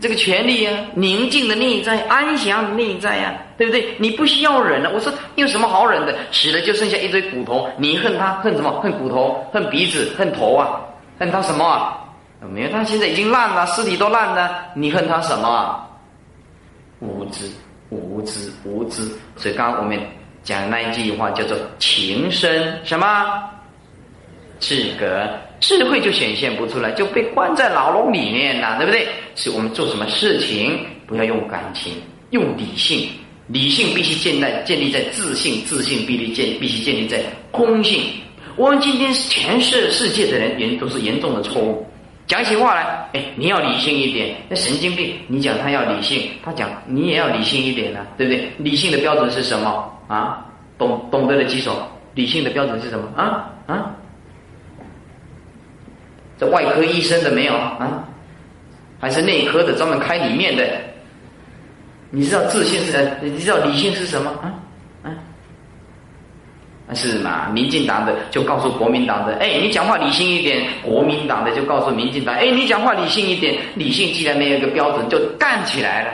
[0.00, 3.94] 这个权利啊，宁静的内在，安详的内在呀，对不对？
[3.98, 4.90] 你不需要忍了。
[4.94, 6.14] 我说有什么好忍的？
[6.30, 8.70] 死了就剩下一堆骨头，你恨他恨什么？
[8.80, 10.80] 恨骨头，恨鼻子，恨头啊？
[11.18, 11.98] 恨他什么啊？
[12.48, 15.86] 没有，他现在已经烂了，尸体都烂了，你恨他什么？
[17.00, 17.50] 无知，
[17.90, 19.02] 无知，无知。
[19.36, 19.98] 所以刚刚我们
[20.42, 23.06] 讲那一句话叫做情深什么？
[24.58, 25.28] 智格。
[25.60, 29.06] 智慧就显现不出来，就被关在牢笼里面了，对不对？
[29.36, 31.92] 是我们做什么事情不要用感情，
[32.30, 33.10] 用理性。
[33.48, 37.20] 理性必须建在建立在自信，自信必须建必须建立在
[37.50, 38.02] 空性。
[38.56, 41.86] 我们今天全世世界的人严都是严重的错误。
[42.30, 44.36] 讲起话来，哎，你要理性一点。
[44.48, 48.48] 那神经病，你讲他要理性，他讲你也要理性一点呢，对不对？
[48.58, 50.46] 理性的标准是什么啊？
[50.78, 51.76] 懂懂得的几手？
[52.14, 53.90] 理性的标准是什么啊啊？
[56.38, 58.04] 这外科医生的没有啊？
[59.00, 60.64] 还是内科的专门开里面的？
[62.10, 63.10] 你知道自信是？
[63.20, 64.54] 你知道理性是什么啊？
[66.94, 67.48] 是嘛？
[67.50, 73.56] 民进党的就告诉国民党的，哎，你讲话理性一点；国民党的就告诉民进党，哎，你讲话理性一点。
[73.74, 76.12] 理性既然没有一个标准，就干起来了。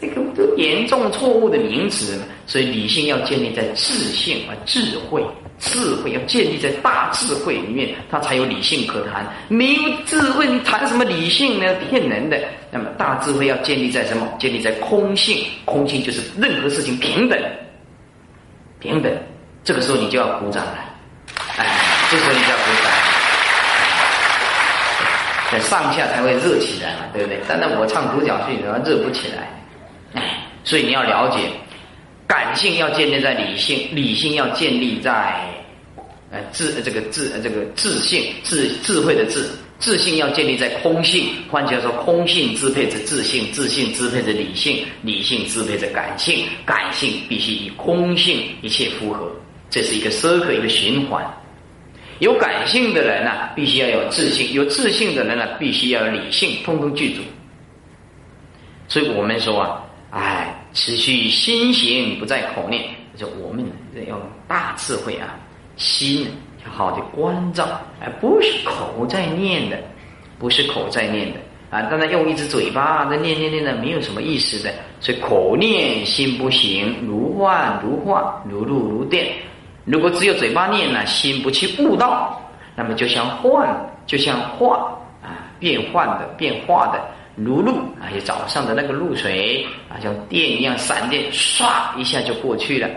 [0.00, 5.22] 这个都严重错误的名词，所以理性要建立在自信和智慧。
[5.60, 9.26] 智慧要建立在大智慧里面，它才有理性可谈。
[9.48, 11.74] 没有智慧，你谈什么理性呢？
[11.90, 12.40] 骗人的。
[12.70, 14.24] 那么大智慧要建立在什么？
[14.38, 15.44] 建立在空性。
[15.64, 17.36] 空性就是任何事情平等，
[18.80, 19.12] 平等。
[19.64, 20.78] 这个时候你就要鼓掌了。
[21.56, 21.66] 哎，
[22.10, 22.92] 这时候你就要鼓掌。
[25.50, 27.40] 等上下才会热起来嘛，对不对？
[27.48, 29.48] 但那我唱独角戏，然后热不起来。
[30.14, 31.38] 哎，所以你要了解。
[32.26, 35.40] 感性要建立在理性，理性要建立在，
[36.30, 39.48] 呃智这个智这个智性智智慧的智，
[39.78, 41.28] 自信要建立在空性。
[41.50, 49.30] 换句话说，空性支配着自信，自信支配着理性，理性支配着感性，感性必须与空性一切符合。
[49.70, 51.24] 这是一个 circle 一个循环。
[52.18, 57.22] 有感性的人呢，必须要有自信；有自信的人呢，必须要有理性，通通具足。
[58.88, 60.54] 所以我们说啊，哎。
[60.74, 62.84] 持续心行不在口念，
[63.16, 63.64] 就我们
[64.06, 65.34] 要大智慧啊，
[65.76, 66.28] 心
[66.68, 67.66] 好的关照，
[68.00, 69.78] 而不是口在念的，
[70.38, 71.40] 不是口在念的
[71.70, 71.82] 啊。
[71.90, 74.72] 当然用一只嘴巴在念念念的，没有什么意思的。
[75.00, 79.28] 所以口念心不行，如幻如化，如露如电。
[79.84, 82.40] 如果只有嘴巴念呢，心不去悟道，
[82.76, 83.68] 那么就像幻，
[84.06, 84.92] 就像化
[85.22, 87.00] 啊，变幻的，变化的。
[87.36, 92.88] 如露啊，就早上的那个露水啊，像电一样，闪电唰一下就过去了。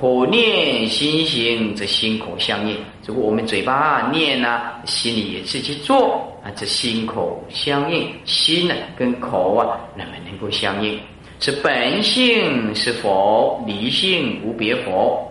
[0.00, 2.74] 口念心行，这心口相应。
[3.04, 10.98] 如果我们嘴巴念呢，心里也自己做啊，这心口相应，心呢跟口啊，那么能够相应。
[11.38, 15.30] 是本性是佛，离性无别佛。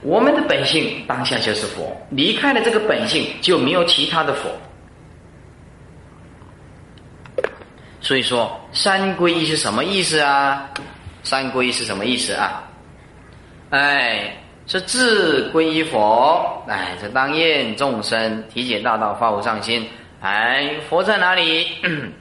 [0.00, 4.48] 我们的本性当下就是佛，离开了这个本性就没有其他的佛。
[8.00, 10.66] 所以说，三皈依是什么意思啊？
[11.22, 12.66] 三皈依是什么意思啊？
[13.70, 19.86] 哎，是自皈依佛，哎，这当愿众生体解大道，发无上心。
[20.20, 21.66] 哎，佛在哪里？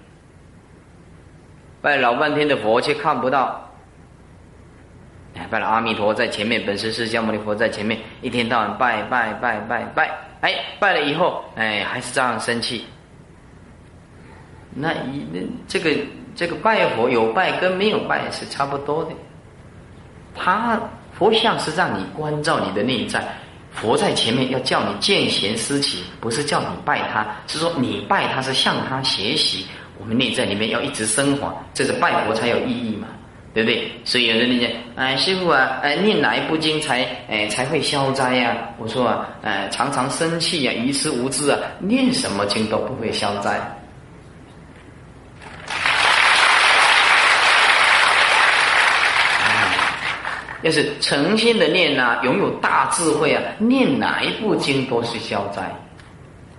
[1.81, 3.65] 拜老半天的佛却看不到。
[5.35, 10.11] 哎，拜了阿弥陀在前面，本师释迦牟尼佛在前面，一天到晚拜拜拜拜拜。
[10.41, 12.85] 哎，拜了以后，哎，还是这样生气。
[14.71, 15.89] 那一那这个
[16.35, 19.11] 这个拜佛有拜跟没有拜是差不多的，
[20.35, 20.79] 他
[21.19, 23.21] 佛像是让你关照你的内在，
[23.71, 29.65] 佛在前面要叫你见贤思齐，不是叫你拜他，是说你拜他是向他学习，
[29.99, 33.07] 我们内在里面要一直升华，这个拜佛才有意义嘛，
[33.53, 33.91] 对不对？
[34.05, 38.55] 所以有人理解，哎，师傅啊，哎，念哪一部经才哎才会消灾呀？
[38.77, 43.59] 我说啊，哎，常常生气呀，愚痴无知啊，念什么经都不会消灾。
[50.61, 55.61] 要是诚心的念呐，拥有大智慧啊，念哪一部经都是消灾。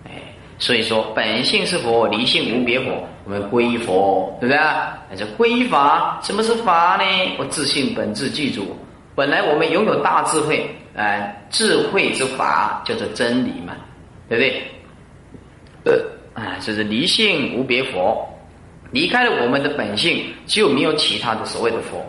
[0.04, 0.10] 哎，
[0.58, 4.98] 所以说本性是佛，离性无别佛，我们归佛，对不对啊？
[5.10, 6.18] 那是归法。
[6.22, 7.04] 什么是法呢？
[7.38, 8.76] 我自信本质具足。
[9.14, 13.74] 本来我们拥有大智慧，哎，智慧之法叫做真理嘛，
[14.28, 14.62] 对不对？
[15.84, 18.26] 呃，啊，就是离性无别佛，
[18.92, 22.02] 离开了我们的本性，就没有其他的所谓的佛。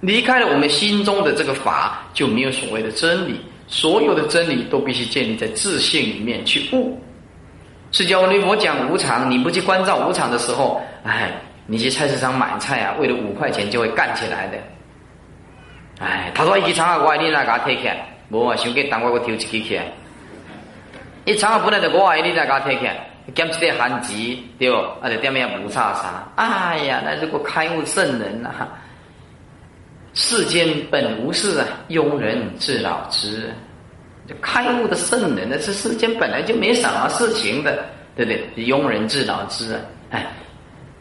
[0.00, 3.40] 离开了我们心中的这个法，就没有所谓的真理。
[3.72, 7.00] 所有的真理都必须建立在自信里面去悟。
[7.92, 11.30] 释迦牟尼佛讲无常，你不去关照无常的时候，哎，
[11.66, 14.58] 你去菜市场买菜啊，为了五块钱就会干起来的。
[16.04, 19.84] 哎，他说一支长啊，我你来给他提起来，无啊，想给当我我抽一支起来。
[21.24, 24.14] 一长啊本来就我爱你来给他提起来，减一点寒值
[24.58, 24.68] 对，
[25.00, 26.28] 啊就点样无差啥。
[26.34, 28.50] 哎呀，那如果开悟圣人呐，
[30.14, 33.48] 世间本无事啊，庸人自扰之。
[34.40, 37.84] 开悟的圣人呢，这世间本来就没什么事情的，
[38.14, 38.64] 对不对？
[38.64, 39.80] 庸人自扰之啊！
[40.10, 40.26] 哎，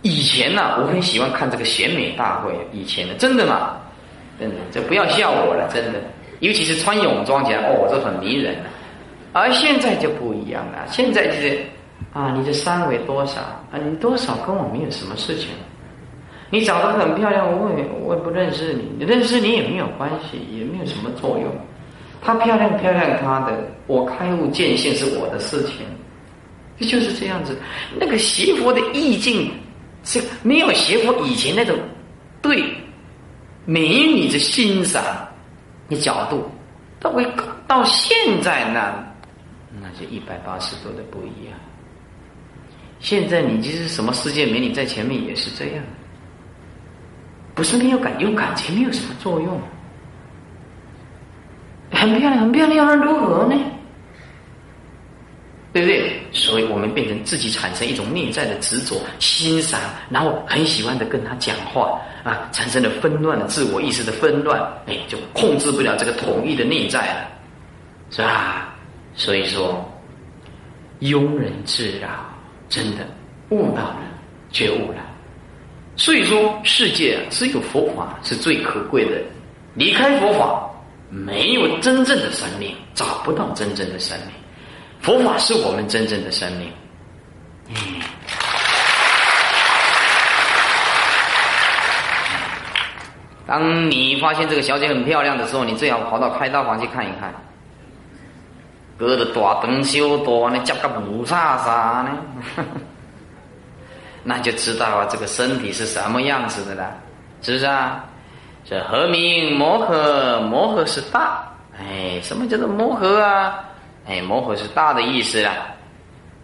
[0.02, 3.78] 以前呢，我很喜欢看这个选美大会，以前的真的嘛，
[4.40, 6.00] 真的，这不要笑我了，真的。
[6.40, 8.66] 尤其是穿泳装起来，哦，这很迷人啊。
[9.32, 11.60] 而现在就不一样了，现在就是
[12.14, 13.78] 啊，你的三围多少啊？
[13.84, 15.50] 你多少跟我没有什么事情。
[16.50, 21.48] 你长得很漂亮，我也我也不认识你，认识你也没有关系，也没有什么作用。
[22.22, 25.86] 她漂亮漂亮，她的我开悟见性是我的事情，
[26.80, 27.56] 这就是这样子。
[28.00, 29.52] 那个邪佛的意境
[30.04, 31.78] 是没有邪佛以前那种
[32.42, 32.64] 对
[33.66, 35.04] 美女的欣赏
[35.88, 36.50] 的角度，
[37.00, 37.26] 到会
[37.68, 39.06] 到现在呢，
[39.80, 41.54] 那就一百八十度的不一样。
[43.00, 45.84] 现在你就是什么世界美女在前面也是这样，
[47.60, 49.60] 不是没有感有感情没有什么作用。
[51.92, 53.56] 很漂亮，很漂亮，又如何呢？
[55.74, 56.24] 对不对？
[56.32, 59.78] 所以我们变成自己产生一种内在的执着、欣赏，
[60.10, 67.28] 然后很喜欢的跟他讲话啊，产生了纷乱的自我意识的纷乱，哎，就控制不了这个统一的内在了，
[68.10, 68.74] 是吧？
[69.16, 69.86] 所以说，
[71.02, 72.08] 庸人自扰，
[72.70, 73.06] 真的
[73.50, 73.98] 悟到了，
[74.50, 75.09] 觉悟了。
[76.00, 79.22] 所以说，世界只有佛法是最可贵的，
[79.76, 80.66] 离开佛法。
[81.12, 84.30] 没有真正的生命，找不到真正的生命。
[85.02, 86.72] 佛法是我们真正的生命。
[87.68, 87.76] 嗯，
[93.48, 97.34] 当你发现这个小姐很漂亮的时候，你最好跑到开刀房去看一看。
[98.98, 102.66] 隔着大灯修多呢，叫个不啥啥呢？
[104.24, 106.96] 那就知道啊，这个身体是什么样子的了，
[107.42, 108.04] 是不是啊？
[108.66, 110.42] 这何名摩诃？
[110.42, 111.48] 摩诃是大，
[111.80, 113.64] 哎，什么叫做摩诃啊？
[114.08, 115.52] 哎，摩诃是大的意思啦。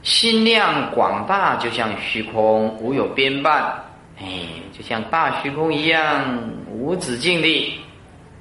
[0.01, 3.73] 心量广大，就像虚空无有边半，
[4.19, 4.25] 哎，
[4.71, 6.23] 就像大虚空一样
[6.71, 7.79] 无止境的，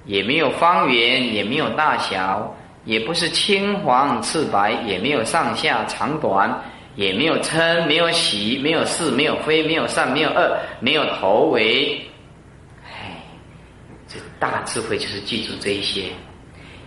[0.05, 2.55] 也没有方圆，也没有大小，
[2.85, 6.55] 也不是青黄赤白，也没有上下长短，
[6.97, 12.01] 也没有嗔，没有喜，没有是，没有非，没有善，没有恶，没有头尾。
[14.39, 16.05] 大智慧就是记住这一些，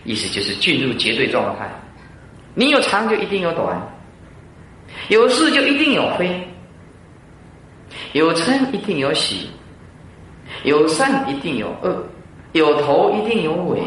[0.04, 1.68] 意思就是进入绝对状态。
[2.54, 3.80] 你有长就一定有短，
[5.08, 6.48] 有是就一定有非，
[8.12, 9.50] 有嗔一定有喜，
[10.62, 12.04] 有善一定有恶，
[12.52, 13.80] 有头一定有尾。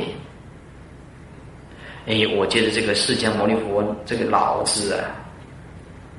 [2.07, 5.05] 哎，我觉得这个释迦牟尼佛这个老子啊，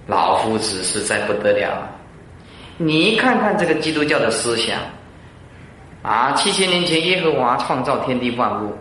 [0.07, 1.89] 老夫子实在不得了。
[2.79, 4.79] 你看看这个基督教的思想。
[6.03, 8.77] 啊，七千年前耶和华创造天地万物，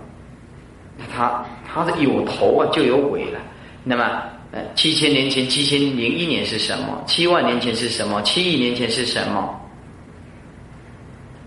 [1.13, 3.39] 他他的有头啊就有尾了。
[3.83, 7.03] 那么，呃，七千年前七千零一年是什么？
[7.05, 8.19] 七万年前是什么？
[8.23, 9.55] 七亿年前是什么？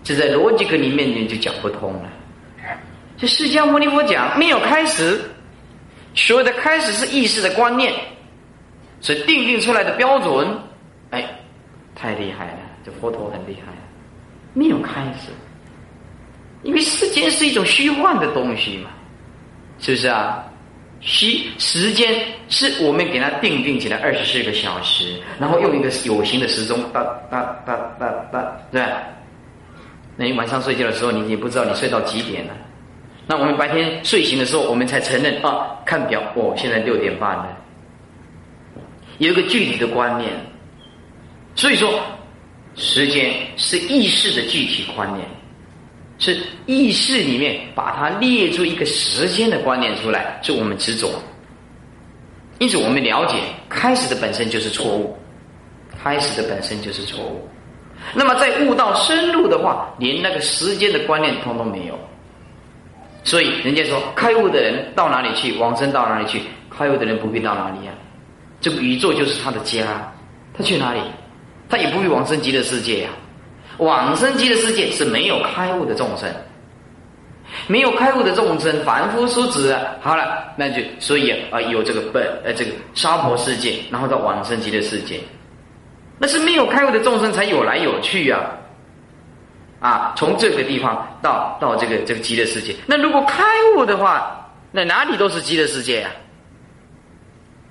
[0.01, 2.09] 这在逻辑课里面你就讲不通了。
[3.17, 5.19] 这释迦牟尼佛讲没有开始，
[6.13, 7.93] 所有的开始是意识的观念，
[9.01, 10.47] 所以定定出来的标准，
[11.11, 11.23] 哎，
[11.95, 13.71] 太厉害了，这佛陀很厉害，
[14.53, 15.31] 没有开始。
[16.63, 18.89] 因为时间是一种虚幻的东西嘛，
[19.79, 20.43] 是不是啊？
[21.01, 22.15] 虚时间
[22.49, 29.03] 是我们给它定定起来二十四个小时，然后用一个有形的时钟哒哒哒哒哒，对吧？
[30.15, 32.53] 那你晚上睡觉的时候，你也不知道你睡到几点了。
[33.27, 37.55] 那我们白天睡醒的时候，我们才承认啊，看表哦，现在六点半了。
[39.17, 40.31] 有一个具体的观念，
[41.55, 42.01] 所以说，
[42.75, 45.25] 时间是意识的具体观念。
[46.17, 51.11] 是意识里面把它列出一个时间的观念出来，是我们执着。
[52.57, 53.35] 因此，我们了解
[53.67, 55.13] 开始的本身就是错误，
[56.01, 57.45] 开始的本身就是错误。
[58.13, 61.99] 那么，在悟道深入的话，连那个时间的观念通通没有。
[63.25, 66.39] 所以，人家说开悟的人到哪里去，往生到哪里去；
[66.69, 67.91] 开悟的人不必到哪里呀。
[68.65, 69.83] 这个宇宙就是他的家，
[70.57, 70.99] 他去哪里？
[71.69, 73.09] 他也不必往生极乐世界呀。
[73.77, 76.27] 往生极的世界是没有开悟的众生，
[77.67, 85.19] 没有开悟的众生，凡夫俗子啊，好了，那就所以啊，有这个本呃这个娑婆世界，然后到往生极乐世界，
[86.17, 88.49] 那是没有开悟的众生才有来有去呀。
[89.79, 93.43] 啊，从这个地方到到这个这个极乐世界，那如果开
[93.75, 96.09] 悟的话，那哪里都是极乐世界呀。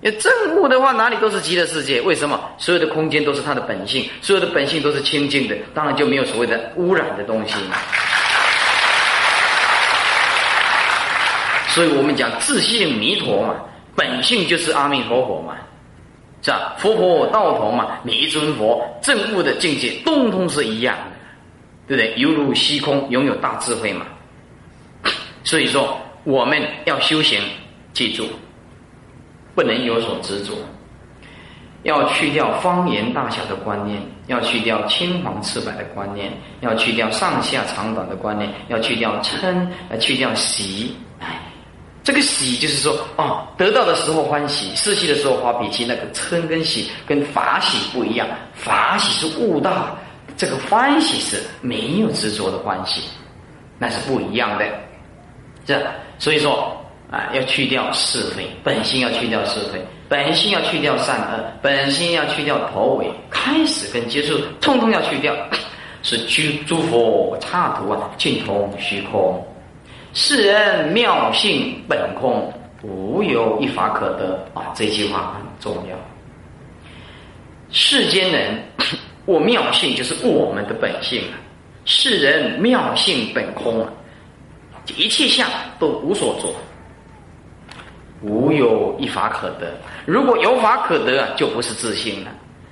[0.00, 2.00] 要正悟的话，哪里都是极乐世界。
[2.00, 2.38] 为什么？
[2.58, 7.54] 所有的空间都是它的本性，所有的本性都是清净的，当然就没有所谓的污染的东西。
[11.68, 13.54] 所以我们讲自性弥陀嘛，
[13.96, 15.56] 本性就是阿弥陀佛嘛，
[16.42, 16.76] 是吧？
[16.78, 20.94] 佛佛道同嘛，每一尊佛正悟的境界，通通是一样
[21.88, 22.14] 的，对不对？
[22.20, 24.06] 犹如虚空，拥有大智慧嘛。
[25.42, 27.40] 所以说，我们要修行，
[27.92, 28.28] 记住。
[29.54, 30.52] 不能有所执着，
[31.84, 40.96] 要去掉方圆大小的观念，要去掉青黄赤白的观念，要去掉上下长短的观念，要去掉嗔，呃，去掉喜。
[41.20, 41.40] 哎，
[42.02, 45.84] 这个喜就是说，哦，得到的时候欢喜，失去的时候发脾气。
[45.84, 49.96] 那个嗔跟喜跟法喜不一样，法喜是悟道，
[50.36, 53.02] 这个欢喜是没有执着的欢喜，
[53.78, 54.64] 那是不一样的。
[55.64, 55.80] 这
[56.18, 56.76] 所以说。
[57.10, 59.78] 啊，要去掉是非，本性要去掉是非，
[60.08, 65.34] 本性要去掉善恶，本性要去掉头尾，开始跟结束，通通要去掉，
[66.02, 69.40] 是诸诸佛刹土啊，尽通虚空，
[70.12, 72.52] 世人妙性本空，
[72.82, 74.72] 无有一法可得啊！
[74.74, 75.96] 这句话很重要。
[77.70, 78.62] 世间人，
[79.24, 81.38] 我妙性就是我们的本性啊，
[81.84, 83.88] 世人妙性本空啊，
[84.96, 85.48] 一切相
[85.78, 86.48] 都无所着。
[88.24, 89.72] 无有一法可得，
[90.06, 92.30] 如果有法可得，就不是自信了。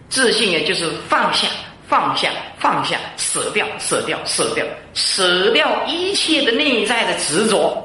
[0.08, 1.46] 自信也就是放下、
[1.86, 7.76] 放下、放下，舍掉、舍掉、舍掉，舍掉一切的内在的执着，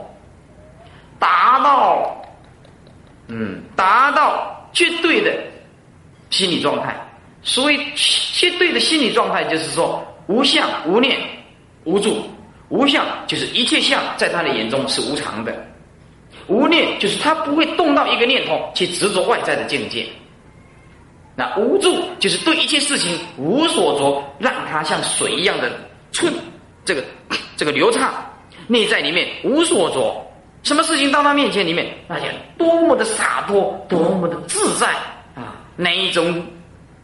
[1.20, 2.26] 达到，
[3.28, 5.34] 嗯，达到绝对的
[6.30, 6.96] 心理状态。
[7.44, 11.20] 所以，绝对的心理状态就是说，无相、无念、
[11.84, 12.30] 无助。
[12.70, 15.56] 无相就是一切相，在他的眼中是无常的。
[16.48, 20.06] 无念就是他不会动到一个念头去执着外在的境界，
[21.36, 25.72] 那无助就是对一切事情无所着，让它像水一样的
[26.12, 26.34] 寸，
[26.86, 27.04] 这个
[27.58, 28.14] 这个流畅，
[28.68, 30.26] 内在里面无所着，
[30.64, 32.26] 什么事情到他面前里面，那就
[32.58, 34.88] 多么的洒脱，多么的自在
[35.36, 35.56] 啊！
[35.76, 36.46] 那一种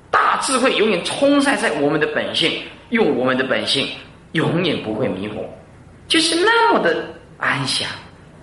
[0.09, 3.87] 大智慧永远充塞在我们的本性，用我们的本性
[4.31, 5.43] 永远不会迷惑，
[6.07, 7.05] 就是那么的
[7.37, 7.87] 安详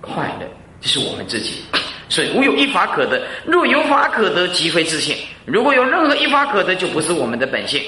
[0.00, 0.46] 快乐。
[0.80, 1.62] 这是我们自己，
[2.08, 3.20] 所以无有一法可得。
[3.44, 5.14] 若有法可得，即非自性。
[5.44, 7.82] 如果有任何一法可得，就不是我们的本性。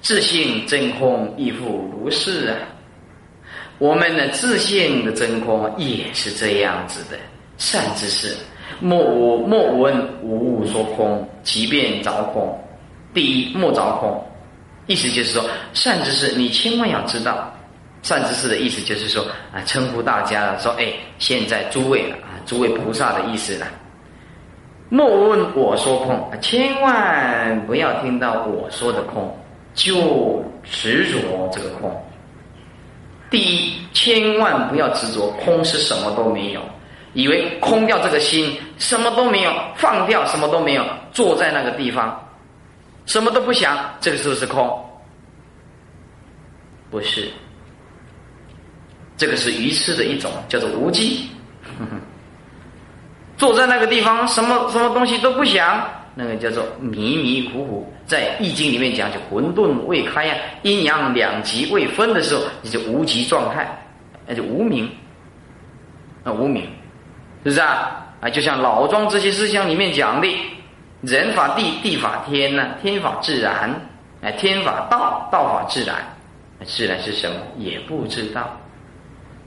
[0.00, 2.56] 自性真空亦复如是啊！
[3.78, 7.18] 我们的自性的真空也是这样子的。
[7.56, 8.36] 善知识，
[8.78, 12.56] 莫我莫闻无物说空，即便着空。
[13.12, 14.24] 第一，莫着空，
[14.86, 15.44] 意思就是说，
[15.74, 17.52] 善知识你千万要知道。
[18.02, 23.66] 善知识的意思就是说啊，称呼大家了，说哎，现在诸位了啊，诸位菩萨的意思了。
[24.88, 29.36] 莫问我说空，千万不要听到我说的空，
[29.74, 31.94] 就执着这个空。
[33.30, 36.62] 第一，千万不要执着空是什么都没有，
[37.12, 42.18] 以为空掉这个心什么都没有，放掉什么都没有，坐在那个地方，
[43.04, 44.82] 什么都不想，这个是不是空？
[46.90, 47.28] 不是。
[49.18, 51.28] 这个是愚痴的一种，叫做无机。
[53.36, 57.92] 坐在那个地方，什么什么东西都不想，那个叫做迷迷糊糊。
[58.06, 63.68] 在易经里面讲，就混沌未开呀，阴阳两极未分的时候，你就无极状态，
[64.26, 64.90] 那就无名。
[66.24, 66.62] 啊，无名，
[67.44, 68.06] 是不是啊？
[68.20, 70.28] 啊，就像老庄这些思想里面讲的，
[71.02, 73.70] 人法地，地法天呢，天法自然，
[74.22, 75.96] 哎，天法道，道法自然，
[76.64, 78.58] 自然是什么也不知道。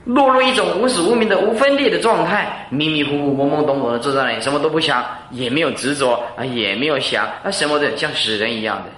[0.04, 8.90] 落入一种无始无明的无分裂的状态，迷迷糊糊、懵懵懂懂的坐在那里，什么都不想，也没有执着啊，也没有想啊，什么的像死人一样的。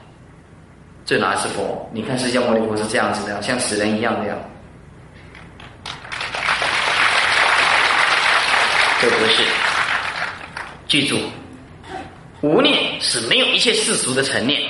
[1.05, 1.87] 这哪是佛？
[1.93, 4.35] 你看释迦牟尼佛是这样子的，像死人一样的呀。
[9.01, 9.43] 这不是。
[10.89, 11.19] 记住，
[12.41, 14.63] 无念是没有一切世俗的成念，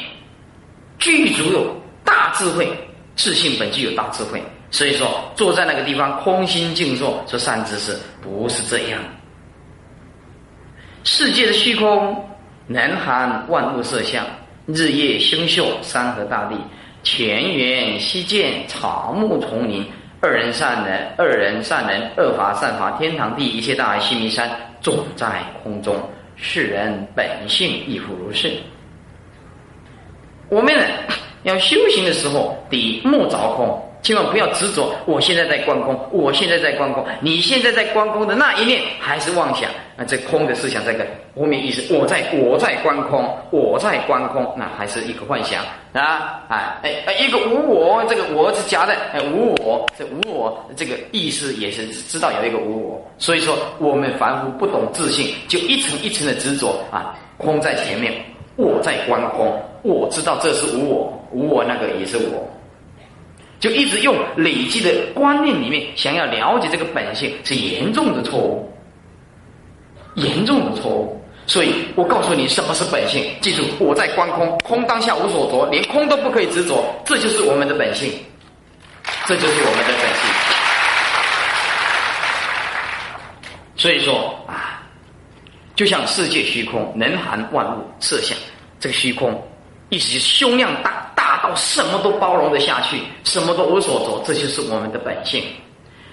[0.99, 2.68] 具足有大智慧，
[3.14, 4.43] 自信本具有大智慧。
[4.75, 9.01] 所以说，坐在那个地方空心静坐，这善知识不是这样。
[11.05, 12.29] 世界的虚空
[12.66, 14.27] 能含万物色相，
[14.66, 16.57] 日夜星宿山河大地，
[17.05, 19.87] 泉源溪涧草木丛林，
[20.20, 24.51] 二人善人，二人善人，二法善法，天堂地一切大海西弥山，
[24.81, 25.95] 总在空中。
[26.35, 28.53] 世人本性亦复如是。
[30.49, 30.83] 我们呢，
[31.45, 33.81] 要修行的时候，第一莫着空。
[34.05, 58.12] 千万不要执着，我现在在观空，我现在在观空，你现在在观空的那一念还是妄想，那这空的思想，这个后面意思，我在我在观空，我在观空，那还是一个幻想啊，哎哎哎，一个无我，这个我是假的，哎无我，这无我这个意思也是知道有一个无我，所以说我们凡夫不懂自信，就一层一层的执着啊，空在前面，
[58.57, 62.46] 我在观空，我知道这是无我，无我那个也是我。
[63.65, 68.71] 就一直用累积的观念里面，想要了解这个本性，是严重的错误，
[70.17, 71.19] 严重的错误。
[71.47, 73.25] 所以我告诉你，什么是本性？
[73.41, 78.12] 记住，我在观空，空当下无所着，连空都不可以执着，这就是我们的本性，
[79.25, 80.31] 这就是我们的本性。
[83.77, 84.83] 所以说啊，
[85.75, 88.37] 就像世界虚空，能含万物设想，
[88.79, 89.43] 这个虚空，
[89.89, 91.24] 意思是胸量大大。
[91.43, 95.45] 到什么都包容得下去，什么都无所着，这就是我们的本性，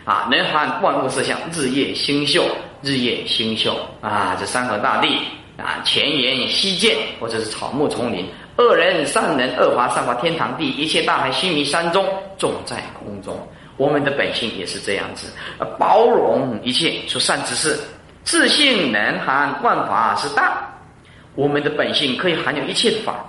[0.04, 2.44] 啊，能含万物色相，日夜星宿，
[2.82, 5.20] 日夜星宿啊，这山河大地
[5.58, 12.06] 啊，前沿西涧，或者是草木丛林，恶人善人，恶法善法，天堂地，一切大海须弥山中，
[12.38, 13.40] 种在空中，
[13.78, 15.32] 我们的本性也是这样子，
[15.80, 17.80] 包容一切，说善之事，
[18.26, 20.68] 自信能含万法是大，
[21.36, 23.26] 我们的本性可以含有一切法。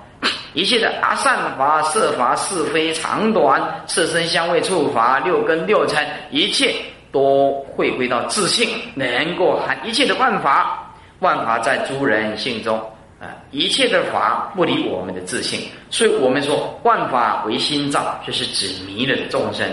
[0.54, 6.74] 一切的阿善法、色法、是非长短、色身香味触法、六根六尘，一切
[7.10, 10.78] 都回归到自信，能够含一切的万法。
[11.20, 12.76] 万法在诸人性中
[13.20, 19.64] 啊，一切的法不离我们的自信，所以我们说万法为心造，就是指迷了的众生。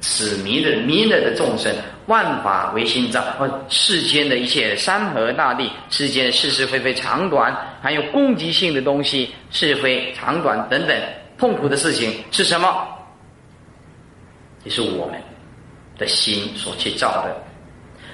[0.00, 1.74] 此迷的迷了的众生，
[2.06, 10.96] 万法为心造，和世间的一切山河大地，世间的是是非非长短，还有攻击性的东西，是非长短等等，
[11.38, 12.86] 痛苦的事情是什么？
[14.64, 15.20] 也是我们
[15.96, 17.36] 的心所去造的。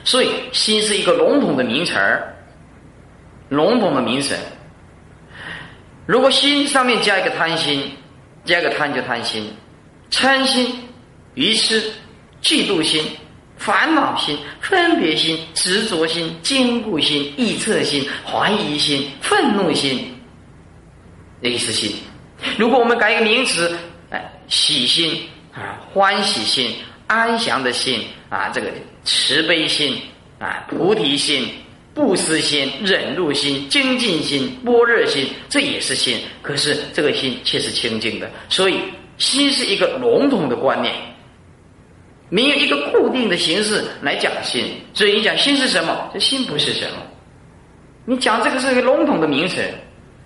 [0.04, 2.36] 所以，心是一个笼统的名词儿，
[3.48, 4.36] 笼统的名词。
[6.06, 7.90] 如果心上面加一个贪心，
[8.44, 9.50] 加个贪就贪心，
[10.10, 10.82] 嗔心。
[11.34, 11.92] 愚痴、
[12.40, 13.04] 嫉妒心、
[13.56, 20.14] 烦恼心、分别心、执着心、坚固心、臆测心、怀疑心、愤怒心、
[21.40, 21.92] 类似心。
[22.58, 23.76] 如果我们改一个名词，
[24.10, 25.22] 哎，喜心
[25.54, 26.74] 啊，欢喜心、
[27.06, 28.68] 安详的心啊，这个
[29.04, 29.98] 慈悲心
[30.38, 31.48] 啊，菩提心、
[31.94, 36.20] 不思心、忍辱心、精进心、般若心，这也是心。
[36.42, 38.78] 可是这个心却是清净的，所以
[39.16, 40.94] 心是一个笼统的观念。
[42.28, 46.10] 没有一个固定的形式来讲心，所以你讲心是什么？
[46.12, 46.96] 这心不是什么。
[48.04, 49.56] 你讲这个是一个笼统的名词，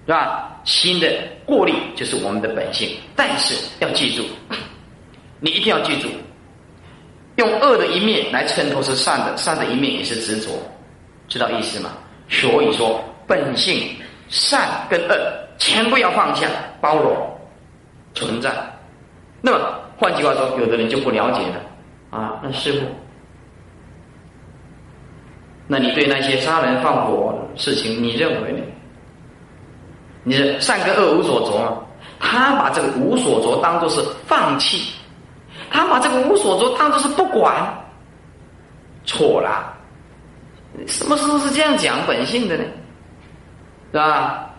[0.07, 0.61] 是吧？
[0.65, 1.11] 心的
[1.47, 4.25] 过滤就是我们的本性，但是要记住，
[5.41, 6.09] 你一定要记住，
[7.37, 10.51] 用恶的一面来衬托是善的，善的一面也是执着，
[11.29, 11.93] 知道意思吗？
[12.29, 13.97] 所以说，本性
[14.29, 15.17] 善跟恶
[15.59, 16.49] 全部要放下，
[16.81, 17.39] 包容
[18.15, 18.51] 存在。
[19.41, 21.61] 那么换句话说，有的人就不了解了。
[22.11, 22.87] 啊，那师傅，
[25.69, 28.59] 那你对那些杀人放火事情，你认为呢？
[30.25, 31.79] 你是善跟恶无所着吗？
[32.19, 34.93] 他把这个无所着当做是放弃，
[35.71, 37.73] 他把这个无所着当做是不管，
[39.05, 39.73] 错了。
[40.87, 42.65] 什么时候是这样讲本性的呢？
[43.93, 44.51] 是吧？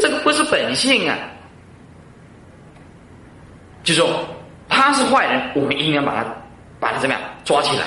[0.00, 1.16] 这个不是本性啊，
[3.82, 4.08] 就说
[4.68, 6.36] 他是坏人，我们应该把他。
[6.78, 7.86] 把他怎么样抓起来，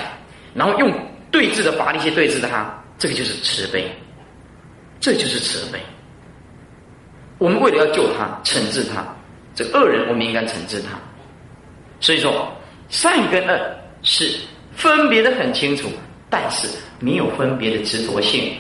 [0.53, 0.91] 然后用
[1.31, 3.89] 对峙的法力去对峙他，这个就是慈悲，
[4.99, 5.79] 这就是慈悲。
[7.37, 9.05] 我们为了要救他、惩治他，
[9.55, 10.99] 这恶人我们应该惩治他。
[11.99, 12.51] 所以说，
[12.89, 13.59] 善跟恶
[14.01, 14.37] 是
[14.73, 15.87] 分别的很清楚，
[16.29, 16.67] 但是
[16.99, 18.53] 没有分别的执着性，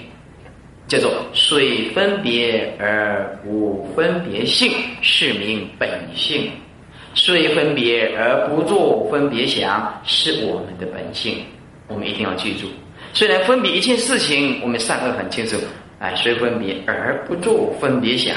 [0.87, 4.71] 叫做水分别而无分别性，
[5.01, 6.51] 是名本性。
[7.15, 11.43] 虽分别而不做分别想，是我们的本性，
[11.87, 12.67] 我们一定要记住。
[13.13, 15.57] 虽然分别一件事情，我们善恶很清楚，
[15.99, 18.35] 哎，虽分别而不做分别想，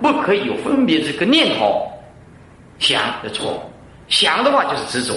[0.00, 1.86] 不可以有分别这个念头，
[2.78, 3.70] 想的错，
[4.08, 5.14] 想的话就是执着，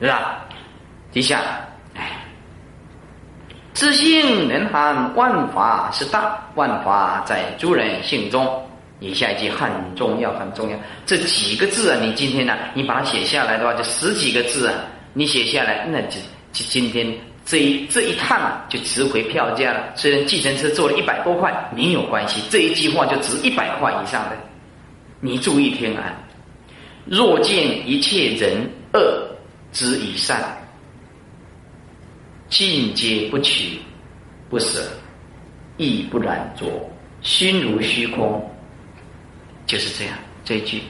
[0.00, 0.44] 是吧？
[1.12, 1.40] 底下，
[1.94, 2.10] 哎，
[3.74, 8.64] 自信能含万法是大，万法在诸人性中。
[9.00, 10.76] 以下一句很重要，很重要。
[11.06, 14.74] 这几个字啊，你今天呢，你把它写下来的话，就十几个字啊，
[15.12, 16.18] 你写下来，那就
[16.52, 17.06] 就今天
[17.44, 19.92] 这一这一趟啊，就值回票价了。
[19.94, 24.36] 虽然计程车坐了一百多块，没有关系，这一句话就值一百块以上的。
[25.20, 26.14] 你注意听啊，
[27.06, 29.28] 若见一切人恶
[29.72, 30.42] 之以善，
[32.48, 33.78] 尽皆不取
[34.50, 34.82] 不舍，
[35.76, 36.66] 亦不染着，
[37.22, 38.44] 心如虚空。
[39.68, 40.14] 就是这样，
[40.44, 40.82] 这一句，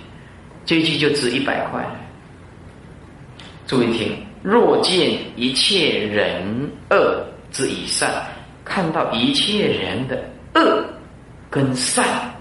[0.64, 1.84] 这一句就值一百块。
[3.66, 8.08] 注意听：若见一切人恶之以善，
[8.64, 10.16] 看到一切人的
[10.54, 10.82] 恶
[11.50, 12.32] 跟善，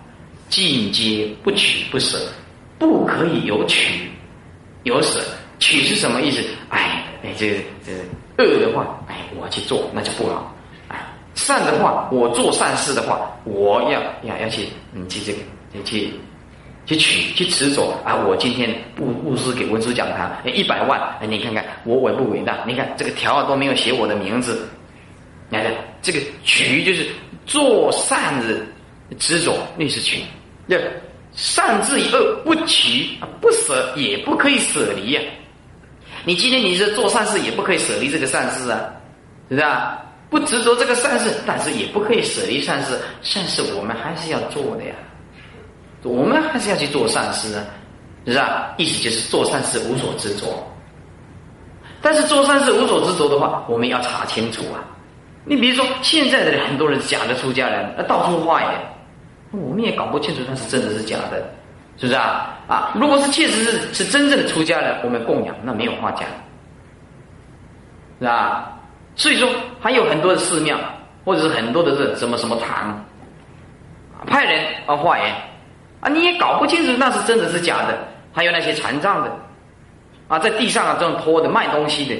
[0.47, 2.17] 尽皆不取不舍，
[2.77, 4.09] 不可以有取
[4.83, 5.19] 有舍。
[5.59, 6.39] 取是什么意思？
[6.69, 7.91] 哎哎，这这
[8.37, 10.55] 恶的话，哎，我去做那就不好。
[10.87, 15.39] 哎，善的话，我做善事的话，我要要要去，你，去这个，
[15.73, 16.13] 你去。
[16.87, 18.15] 去取去执着啊！
[18.15, 22.63] 我今天布布施给文殊讲堂一百万，哎，你看看我伟不伟大？
[22.65, 24.65] 你看这个条都没有写我的名字，
[25.49, 25.65] 你看
[26.01, 27.05] 这个取就是
[27.45, 28.55] 做善的
[29.19, 30.21] 执着，那是取。
[30.65, 30.77] 那
[31.33, 33.09] 善之以恶不取
[33.41, 35.21] 不舍，也不可以舍离呀。
[36.23, 38.79] 你今天你是做善事，也不可以舍离这个善事啊，
[39.49, 40.01] 是不是啊？
[40.29, 44.95] 不执着这个善事，但是也不可以舍离善事，善事我们还是要做的呀。
[46.07, 47.63] 我们还是要去做善事啊，
[48.25, 48.73] 是吧？
[48.77, 50.45] 意思就是做善事无所执着。
[52.01, 54.83] 但是做善事无所执着的话，我们要查清楚啊。
[55.43, 58.69] 你比如说，现在的很多人假的出家人，啊，到处化缘，
[59.51, 61.37] 我们也搞不清楚他是真的是假的，
[61.97, 62.57] 是不是啊？
[62.67, 66.23] 啊，如果是确实是是真正的出家人，我们供养那没有话讲，
[68.19, 68.73] 是吧？
[69.15, 69.49] 所以说
[69.79, 70.77] 还有很多的寺庙，
[71.25, 73.03] 或者是很多的这什么什么堂，
[74.27, 75.33] 派人啊化缘。
[75.99, 77.97] 啊，你也搞不清楚那是真的是假的，
[78.31, 79.35] 还有那些残障的，
[80.27, 82.15] 啊，在地上啊这样拖的卖东西的，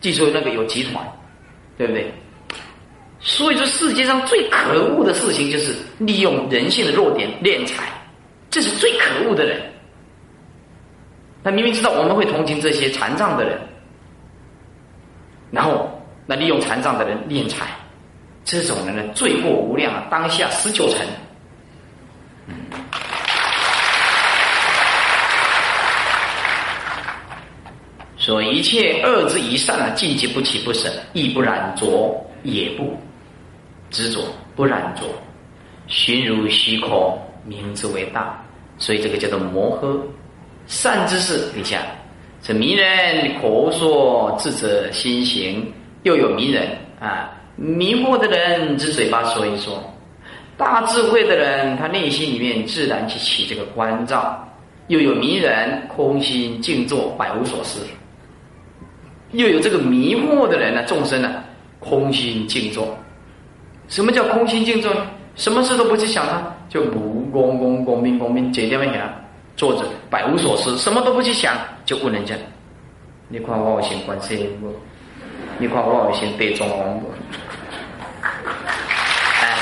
[0.00, 1.04] 据说那个有集团，
[1.76, 2.12] 对不对？
[3.20, 7.84] 所以说世界上最可恶的事情就是利用人性的弱点敛财，
[8.48, 9.60] 这是最可恶的人。
[11.42, 13.58] 他明明知道我们会同情这些残障的人，
[15.50, 15.90] 然后
[16.26, 17.66] 那利用残障的人敛财，
[18.44, 20.06] 这种人呢罪过无量啊！
[20.08, 21.04] 当下十九层。
[22.46, 22.54] 嗯
[28.28, 32.94] 说一切恶之一善啊，尽皆不起不舍，亦不染着，也不
[33.88, 34.20] 执着，
[34.54, 35.06] 不染着，
[35.86, 38.38] 寻如虚空，名之为大。
[38.76, 39.98] 所以这个叫做摩诃
[40.66, 41.50] 善之事。
[41.54, 41.80] 底下
[42.42, 45.72] 是迷人口说智者心行，
[46.02, 46.68] 又有迷人
[47.00, 49.82] 啊，迷惑的人之嘴巴说一说，
[50.58, 54.46] 大智慧的人他内心里面自然去起这个关照，
[54.88, 57.80] 又有迷人空心静坐，百无所思。
[59.32, 61.44] 又有这个迷惑的人呢，众生呢，
[61.78, 62.96] 空心静坐。
[63.88, 64.92] 什么叫空心静坐？
[65.36, 68.98] 什么事都不去想，啊就无功功功名功名，解掉问题
[69.56, 72.34] 坐着百无所思，什么都不去想，就问人家：
[73.28, 74.74] 你看我有行观世音不？
[75.58, 77.10] 你看我有行地藏王不？
[79.42, 79.56] 哎，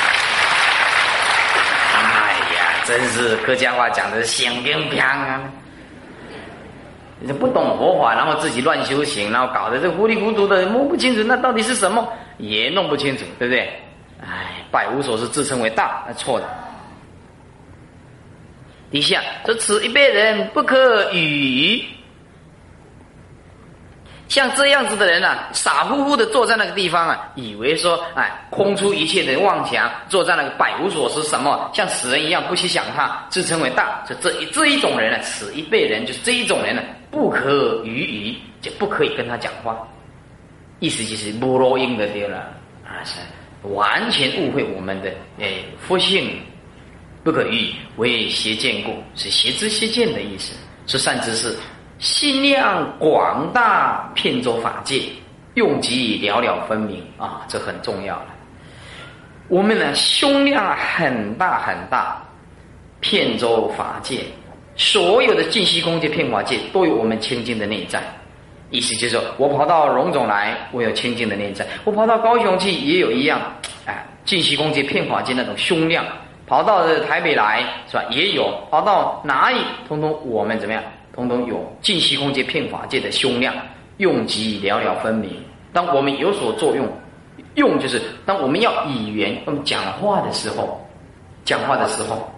[1.95, 5.41] 哎呀，真是客家话讲的香冰冰啊！
[7.19, 12.07] 你不懂佛法，然后自己乱修行，然后搞得这糊里糊涂的，摸不清楚那到底是什么，
[12.39, 13.61] 也弄不清楚，对不对？
[14.21, 16.47] 哎，百无所是，自称为大，那错的。
[18.91, 21.85] 底下说此一辈人不可语。
[24.29, 36.83] 像这样子的人啊，傻乎乎的坐在那个地方啊，以为说，哎，空出一切的妄想，坐在那个百无所事，什么像死人一样不去想他，自称为大，这这这一种人呢，此一辈人就是这一种人呢，
[37.17, 39.89] 不可语语，就不可以跟他讲话，
[40.81, 42.41] 意思就是不罗音的对了
[42.85, 43.19] 啊，是
[43.71, 45.11] 完全误会我们的
[45.41, 46.39] 哎佛性，
[47.25, 50.53] 不可语为邪见故，是邪知邪见的意思，
[50.87, 51.57] 是善知识。
[51.99, 55.01] 心量广大，遍周法界，
[55.55, 58.27] 用极了了分明啊，这很重要了。
[59.49, 62.23] 我们呢，胸量很大很大，
[63.01, 64.21] 遍周法界，
[64.77, 68.03] 所有的净虚空界、片法界都有我们清净的内在。
[68.71, 73.41] 意思就是说，我跑到荣总来，我有清净的内在；我跑到高雄去，也有一样，
[73.87, 76.05] 哎，净虚空界、片法界那种胸量。
[76.49, 78.05] 跑到台北来，是吧？
[78.11, 78.53] 也有。
[78.71, 80.83] 跑到哪里，通通我们怎么样？
[81.15, 83.55] 通通有净虚空界、片法界的胸量，
[83.97, 85.31] 用及寥寥分明。
[85.73, 86.89] 当我们有所作用，
[87.55, 90.85] 用就是当我们要语言、我们讲话的时候，
[91.45, 92.29] 讲话的时候，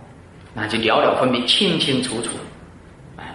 [0.59, 2.31] 那就了了分明，清清楚楚。
[3.17, 3.33] 哎，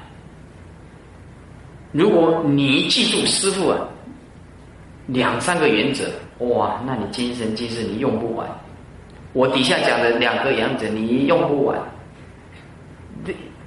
[1.93, 3.79] 如果你记住师傅啊
[5.07, 6.03] 两三个原则，
[6.39, 8.45] 哇，那你今生今世你用不完。
[9.31, 11.79] 我底下讲的两个原则你用不完，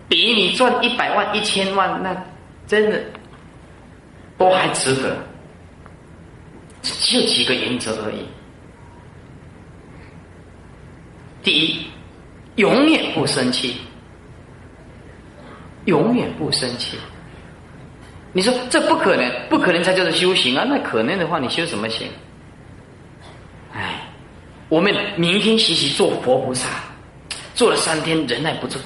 [0.06, 2.14] 比你赚一百万一千万那
[2.66, 3.02] 真的
[4.36, 5.16] 都还值得。
[6.82, 8.26] 就几个原则而已。
[11.42, 11.85] 第一，
[12.56, 13.76] 永远不生气，
[15.84, 16.98] 永远不生气。
[18.32, 20.64] 你说这不可能，不可能才叫做修行啊！
[20.68, 22.06] 那可能的话，你修什么行？
[23.72, 24.00] 哎，
[24.68, 26.68] 我们明天学习做佛菩萨，
[27.54, 28.78] 做了三天，忍耐不住，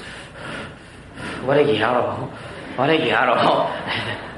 [1.45, 2.29] 我的牙了，
[2.77, 3.67] 我 的牙了，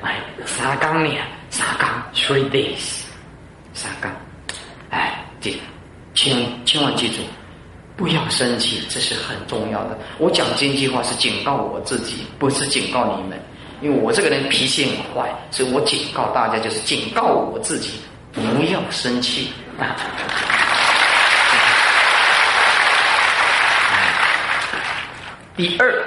[0.02, 1.12] 哎，三缸呢？
[1.50, 3.04] 三缸，three days。
[3.74, 4.12] 三纲，
[4.90, 5.60] 哎，记，
[6.14, 7.22] 千千万记住，
[7.96, 9.96] 不要生气，这是很重要的。
[10.18, 13.40] 我讲这句话是警告我自己，不是警告你们，
[13.82, 18.00] 因为我这个人脾气很坏，所以我警告大家，就是警告我自己，
[18.32, 18.42] 不
[18.72, 19.96] 要生气啊。
[25.56, 26.04] 第二，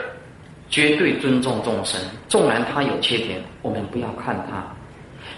[0.69, 4.67] 绝对尊重众生，纵然他有缺点，我们不要看他，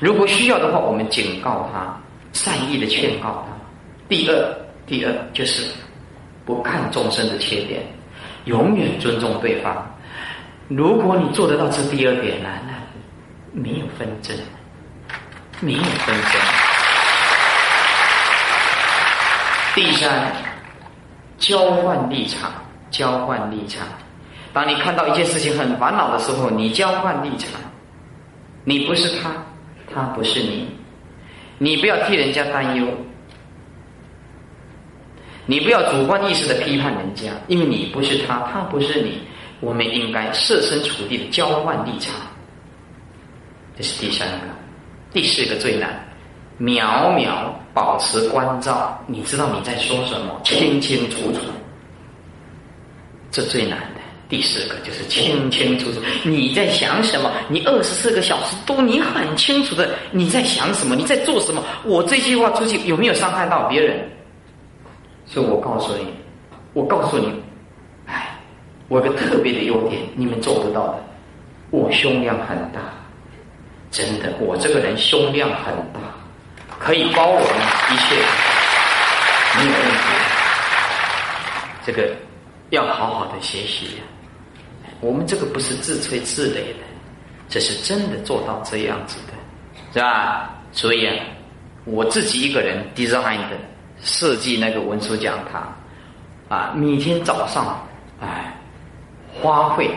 [0.00, 1.94] 如果需要的话，我们警告他。
[2.34, 3.56] 善意的劝告他。
[4.06, 4.54] 第二，
[4.86, 5.66] 第二就是
[6.48, 7.82] 不看众生的缺点，
[8.46, 9.86] 永远尊重对方。
[10.66, 12.72] 如果你做得到这第二点呢，那
[13.52, 14.34] 没有纷争，
[15.60, 16.40] 没有纷争。
[19.74, 20.32] 第三，
[21.36, 22.50] 交换立场，
[22.90, 23.86] 交换立场。
[24.54, 27.60] 当你看到一件事情很烦恼的时候，你交换立场，
[28.64, 29.30] 你不是他，
[29.94, 30.74] 他不是你。
[31.58, 32.86] 你不要替人家担忧，
[35.50, 39.18] 你不要主观意识的批判人家，因为你不是他，他不是你。
[39.60, 42.14] 我们应该设身处地的交换立场，
[43.74, 44.46] 这是第三个，
[45.10, 46.06] 第四个最难，
[46.58, 51.40] 秒秒保持关照，你知道你在说什么，清清楚楚，
[53.30, 54.00] 这最难的。
[54.28, 57.32] 第四个就是清清楚楚你在想什么？
[57.48, 60.94] 你二十四个小时都你很清楚的你在想什么？
[60.94, 61.64] 你在做什么？
[61.84, 64.06] 我这句话出去有没有伤害到别人？
[65.28, 66.14] 所以我告诉你，
[66.72, 67.30] 我告诉你，
[68.06, 68.38] 哎，
[68.88, 71.04] 我有个特别的优点，你们做不到的，
[71.70, 72.80] 我胸量很大，
[73.90, 76.00] 真的，我这个人胸量很大，
[76.78, 78.16] 可以包容一切，
[79.58, 79.98] 没有问题。
[81.84, 82.16] 这个
[82.70, 84.02] 要好好的学习呀。
[85.00, 86.84] 我们这个不是自吹自擂的，
[87.48, 89.34] 这是真的做到这样子的，
[89.92, 90.50] 是吧？
[90.72, 91.14] 所以啊，
[91.84, 93.56] 我自己一个人 design 的
[94.02, 95.74] 设计那个文殊讲堂，
[96.48, 97.86] 啊，每天早上，
[98.20, 98.56] 哎，
[99.40, 99.90] 花费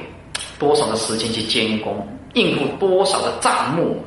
[0.60, 4.04] 多少的时间去监工，应付多少的账目，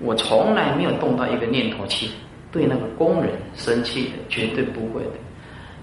[0.00, 2.08] 我从来没有动到一个念头去
[2.50, 5.10] 对那个工人生气的，绝对不会的。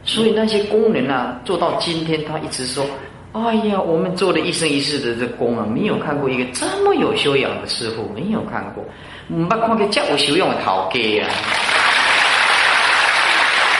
[0.03, 2.85] 所以那些工人啊，做到今天，他一直说。
[3.33, 8.81] 哎呀，我们做了一生一世的这工啊，没有看过一个这么有修养的师傅，没有看过，
[9.27, 11.29] 没看过叫有修养的陶给啊。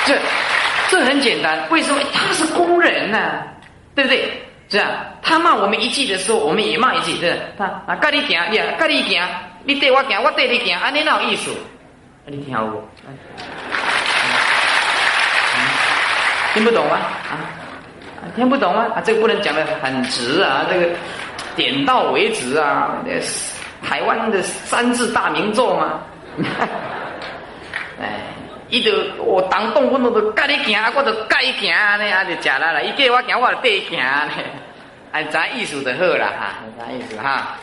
[0.06, 0.18] 这
[0.90, 3.44] 这很简单，为什么他是工人呢？
[3.96, 4.42] 对不对？
[4.68, 4.88] 这样
[5.22, 9.22] 他骂我们一句的时候，我们也骂一句，对他啊，跟你行，你跟你行，
[9.64, 11.52] 你对我行，我对你行，安尼哪有意思？
[12.26, 12.84] 你听我，
[16.54, 16.96] 听不懂吗？
[16.96, 17.38] 啊？
[18.36, 18.86] 听不懂吗？
[18.96, 20.90] 啊，这个不能讲的很直啊，这个
[21.56, 22.98] 点到为止啊。
[23.88, 26.00] 台湾的三字大名作嘛，
[28.02, 28.20] 哎，
[28.76, 28.92] 伊就
[29.24, 32.82] 我当动我都甲你行，我著甲伊行尼，啊就食啦啦。
[32.82, 34.02] 伊叫我行，我就缀伊行尼。
[35.16, 37.56] 啊，知影意思就好啦哈，咱意思哈。